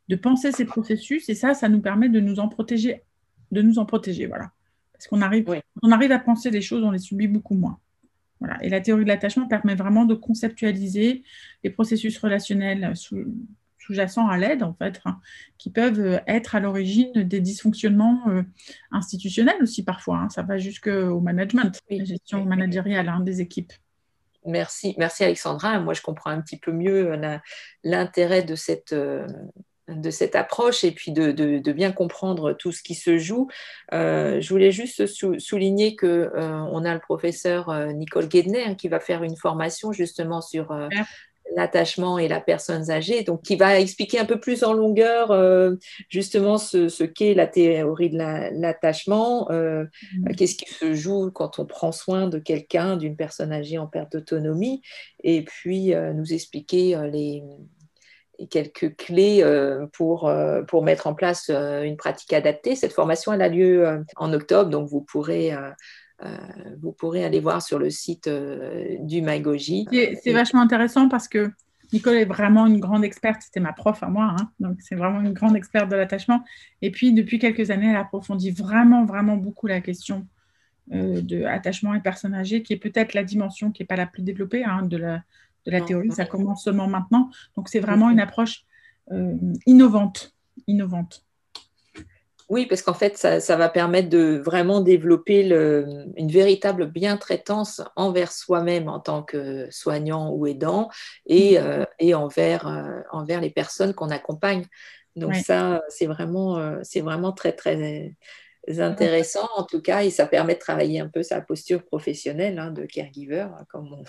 de, 0.09 0.15
penser 0.15 0.51
ces 0.51 0.65
processus, 0.65 1.29
et 1.29 1.35
ça, 1.35 1.53
ça 1.53 1.69
nous 1.69 1.79
permet 1.79 2.09
de 2.09 2.19
nous 2.19 2.39
en 2.39 2.47
protéger, 2.47 3.01
de 3.51 3.61
nous 3.61 3.79
en 3.79 3.85
protéger, 3.85 4.25
voilà. 4.25 4.51
Parce 4.93 5.07
qu'on 5.07 5.21
arrive, 5.21 5.45
on 5.83 5.91
arrive 5.91 6.11
à 6.11 6.19
penser 6.19 6.49
les 6.49 6.61
choses, 6.61 6.83
on 6.83 6.91
les 6.91 6.99
subit 6.99 7.27
beaucoup 7.27 7.53
moins. 7.53 7.79
Voilà. 8.39 8.63
Et 8.63 8.69
la 8.69 8.81
théorie 8.81 9.03
de 9.03 9.09
l'attachement 9.09 9.47
permet 9.47 9.75
vraiment 9.75 10.05
de 10.05 10.15
conceptualiser 10.15 11.23
les 11.63 11.69
processus 11.69 12.17
relationnels 12.17 12.95
sous, 12.95 13.25
sous-jacents 13.87 14.27
à 14.27 14.37
l'aide, 14.37 14.63
en 14.63 14.73
fait, 14.73 15.01
hein, 15.05 15.19
qui 15.57 15.71
peuvent 15.71 15.99
euh, 15.99 16.19
être 16.27 16.55
à 16.55 16.59
l'origine 16.59 17.11
des 17.15 17.39
dysfonctionnements 17.39 18.21
euh, 18.27 18.43
institutionnels 18.91 19.61
aussi 19.61 19.83
parfois. 19.83 20.17
Hein. 20.17 20.29
ça 20.29 20.43
va 20.43 20.57
jusqu'au 20.57 21.19
management, 21.21 21.79
la 21.89 22.03
gestion 22.03 22.43
managériale 22.45 23.07
hein, 23.07 23.21
des 23.21 23.41
équipes. 23.41 23.73
Merci, 24.45 24.93
merci 24.97 25.23
Alexandra. 25.23 25.79
Moi, 25.79 25.93
je 25.93 26.01
comprends 26.01 26.31
un 26.31 26.41
petit 26.41 26.57
peu 26.57 26.71
mieux 26.71 27.11
euh, 27.11 27.37
l'intérêt 27.83 28.43
de 28.43 28.55
cette, 28.55 28.93
de 28.93 30.09
cette 30.09 30.35
approche 30.35 30.83
et 30.83 30.91
puis 30.91 31.11
de, 31.11 31.71
bien 31.71 31.91
comprendre 31.91 32.53
tout 32.53 32.71
ce 32.71 32.81
qui 32.81 32.95
se 32.95 33.17
joue. 33.17 33.49
je 33.91 34.49
voulais 34.49 34.71
juste 34.71 35.05
souligner 35.39 35.95
que 35.95 36.31
on 36.35 36.85
a 36.85 36.93
le 36.93 36.99
professeur 37.01 37.93
Nicole 37.93 38.29
Guedner 38.29 38.75
qui 38.77 38.87
va 38.87 39.01
faire 39.01 39.23
une 39.23 39.35
formation 39.35 39.91
justement 39.91 40.41
sur 40.41 40.73
l'attachement 41.55 42.17
et 42.17 42.27
la 42.27 42.39
personne 42.39 42.89
âgée, 42.91 43.23
donc 43.23 43.41
qui 43.41 43.55
va 43.55 43.79
expliquer 43.79 44.19
un 44.19 44.25
peu 44.25 44.39
plus 44.39 44.63
en 44.63 44.73
longueur 44.73 45.31
euh, 45.31 45.75
justement 46.09 46.57
ce, 46.57 47.03
qu'est 47.03 47.33
la 47.33 47.47
théorie 47.47 48.09
de 48.09 48.17
l'attachement, 48.17 49.49
euh, 49.51 49.85
mm. 50.15 50.35
qu'est-ce 50.35 50.55
qui 50.55 50.71
se 50.71 50.93
joue 50.93 51.31
quand 51.31 51.59
on 51.59 51.65
prend 51.65 51.91
soin 51.91 52.27
de 52.27 52.39
quelqu'un, 52.39 52.97
d'une 52.97 53.15
personne 53.15 53.51
âgée 53.51 53.77
en 53.77 53.87
perte 53.87 54.13
d'autonomie, 54.13 54.81
et 55.23 55.43
puis 55.43 55.93
euh, 55.93 56.13
nous 56.13 56.33
expliquer 56.33 56.97
les, 57.11 57.43
quelques 58.49 58.95
clés 58.95 59.43
pour, 59.93 60.31
pour 60.67 60.83
mettre 60.83 61.07
en 61.07 61.15
place 61.15 61.49
une 61.49 61.97
pratique 61.97 62.33
adaptée. 62.33 62.75
Cette 62.75 62.93
formation, 62.93 63.33
elle 63.33 63.41
a 63.41 63.49
lieu 63.49 64.03
en 64.15 64.31
octobre, 64.31 64.69
donc 64.69 64.87
vous 64.87 65.01
pourrez 65.01 65.53
euh, 66.23 66.35
vous 66.81 66.91
pourrez 66.91 67.23
aller 67.23 67.39
voir 67.39 67.61
sur 67.61 67.77
le 67.77 67.89
site 67.89 68.27
euh, 68.27 68.95
du 69.01 69.21
Magogie. 69.21 69.87
C'est 70.23 70.33
vachement 70.33 70.61
intéressant 70.61 71.09
parce 71.09 71.27
que 71.27 71.51
Nicole 71.93 72.15
est 72.15 72.25
vraiment 72.25 72.65
une 72.65 72.79
grande 72.79 73.05
experte, 73.05 73.43
c'était 73.43 73.59
ma 73.59 73.71
prof 73.71 74.01
à 74.03 74.07
moi, 74.07 74.35
hein. 74.37 74.51
donc 74.59 74.77
c'est 74.81 74.95
vraiment 74.95 75.21
une 75.21 75.31
grande 75.31 75.55
experte 75.55 75.89
de 75.89 75.95
l'attachement. 75.95 76.43
Et 76.81 76.91
puis 76.91 77.13
depuis 77.13 77.39
quelques 77.39 77.71
années, 77.71 77.89
elle 77.89 77.95
approfondit 77.95 78.51
vraiment, 78.51 79.05
vraiment 79.05 79.37
beaucoup 79.37 79.67
la 79.67 79.79
question 79.79 80.27
euh, 80.91 81.21
de 81.21 81.43
attachement 81.43 81.93
et 81.93 82.01
personnes 82.01 82.33
âgées, 82.33 82.63
qui 82.63 82.73
est 82.73 82.77
peut-être 82.77 83.13
la 83.13 83.23
dimension 83.23 83.71
qui 83.71 83.83
n'est 83.83 83.87
pas 83.87 83.95
la 83.95 84.07
plus 84.07 84.23
développée 84.23 84.65
hein, 84.65 84.81
de 84.81 84.97
la, 84.97 85.23
de 85.65 85.71
la 85.71 85.81
théorie. 85.81 86.11
Ça 86.11 86.25
commence 86.25 86.63
seulement 86.63 86.87
maintenant. 86.87 87.29
Donc 87.55 87.69
c'est 87.69 87.79
vraiment 87.79 88.09
une 88.09 88.19
approche 88.19 88.65
innovante, 89.65 90.35
innovante. 90.67 91.26
Oui, 92.49 92.65
parce 92.65 92.81
qu'en 92.81 92.93
fait, 92.93 93.17
ça, 93.17 93.55
va 93.57 93.67
permettre 93.67 94.09
de 94.09 94.41
vraiment 94.43 94.79
développer 94.79 95.41
une 95.49 96.31
véritable 96.31 96.87
bien-traitance 96.87 97.81
envers 97.97 98.31
soi-même 98.31 98.87
en 98.87 99.01
tant 99.01 99.21
que 99.21 99.67
soignant 99.69 100.31
ou 100.31 100.47
aidant 100.47 100.89
et, 101.25 101.59
mm. 101.59 101.63
euh, 102.01 102.15
envers, 102.15 102.67
euh, 102.67 103.01
envers 103.11 103.41
les 103.41 103.49
personnes 103.49 103.93
qu'on 103.93 104.09
accompagne. 104.09 104.65
Donc 105.17 105.35
ça, 105.35 105.81
c'est 105.89 106.05
vraiment, 106.05 106.57
euh, 106.57 106.79
c'est 106.83 107.01
vraiment 107.01 107.33
très, 107.33 107.51
très 107.51 108.15
intéressant 108.77 109.49
en 109.57 109.63
tout 109.63 109.81
cas 109.81 110.03
et 110.03 110.09
ça 110.09 110.25
permet 110.25 110.53
de 110.53 110.59
travailler 110.59 110.99
un 111.01 111.09
peu 111.09 111.23
sa 111.23 111.41
posture 111.41 111.83
professionnelle 111.83 112.59
hein, 112.59 112.71
de 112.71 112.85
caregiver, 112.85 113.47
comme 113.69 113.91
on 113.91 114.03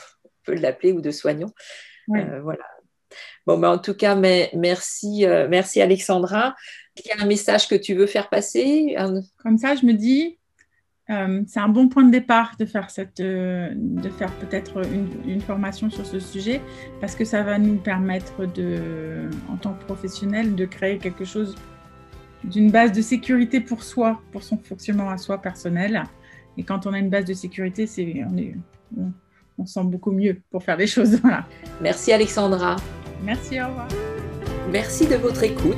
peut 0.45 0.55
l'appeler, 0.55 0.93
ou 0.93 1.01
de 1.01 1.11
soignant. 1.11 1.51
voilà. 2.07 2.65
Bon, 3.47 3.59
ben, 3.59 3.71
en 3.71 3.79
tout 3.79 3.95
cas, 3.95 4.15
mais, 4.15 4.51
merci, 4.55 5.25
merci 5.49 5.81
Alexandra. 5.81 6.55
Il 6.97 7.07
y 7.07 7.13
a 7.13 7.23
un 7.23 7.27
message 7.27 7.69
que 7.69 7.75
tu 7.75 7.95
veux 7.95 8.07
faire 8.07 8.29
passer 8.29 8.97
Comme 9.43 9.59
ça, 9.59 9.75
je 9.75 9.87
me 9.87 9.93
dis, 9.93 10.39
euh, 11.11 11.43
c'est 11.47 11.61
un 11.61 11.69
bon 11.69 11.89
point 11.89 12.05
de 12.05 12.11
départ 12.11 12.55
de 12.59 12.67
faire, 12.67 12.91
cette, 12.91 13.21
euh, 13.21 13.71
de 13.75 14.11
faire 14.11 14.31
peut-être 14.35 14.83
une, 15.25 15.41
formation 15.41 15.89
sur 15.89 16.05
ce 16.05 16.21
sujet 16.21 16.61
parce 17.01 17.15
que 17.15 17.25
ça 17.25 17.43
va 17.43 17.59
nous 17.59 17.77
permettre, 17.77 18.45
de, 18.45 19.31
en 19.49 19.57
tant 19.57 19.73
que 19.73 19.85
professionnel, 19.85 20.55
de 20.55 20.67
créer 20.67 20.99
quelque 20.99 21.25
chose 21.25 21.55
d'une 22.45 22.71
base 22.71 22.93
de 22.93 23.01
sécurité 23.01 23.61
pour 23.61 23.83
soi, 23.83 24.21
pour 24.33 24.43
son 24.43 24.59
fonctionnement 24.59 25.09
à 25.09 25.17
soi 25.17 25.41
personnel. 25.41 26.03
Et 26.59 26.63
quand 26.63 26.87
on 26.87 26.93
a 26.93 26.99
une 26.99 27.11
base 27.11 27.25
de 27.25 27.35
sécurité, 27.35 27.87
c'est, 27.87 28.23
on, 28.31 28.37
est, 28.37 28.55
on, 28.97 29.11
on 29.57 29.65
sent 29.65 29.85
beaucoup 29.85 30.13
mieux 30.13 30.43
pour 30.51 30.63
faire 30.63 30.77
des 30.77 30.87
choses. 30.87 31.19
Voilà. 31.23 31.47
Merci 31.81 32.13
Alexandra. 32.13 32.77
Merci, 33.23 33.61
au 33.61 33.67
revoir. 33.67 33.89
Merci 34.71 35.07
de 35.07 35.17
votre 35.17 35.43
écoute. 35.43 35.77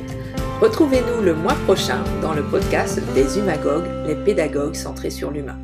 Retrouvez-nous 0.61 1.23
le 1.23 1.33
mois 1.33 1.55
prochain 1.65 2.03
dans 2.21 2.33
le 2.33 2.43
podcast 2.43 3.01
des 3.13 3.39
Humagogues, 3.39 3.89
les 4.05 4.15
pédagogues 4.15 4.75
centrés 4.75 5.09
sur 5.09 5.31
l'humain. 5.31 5.57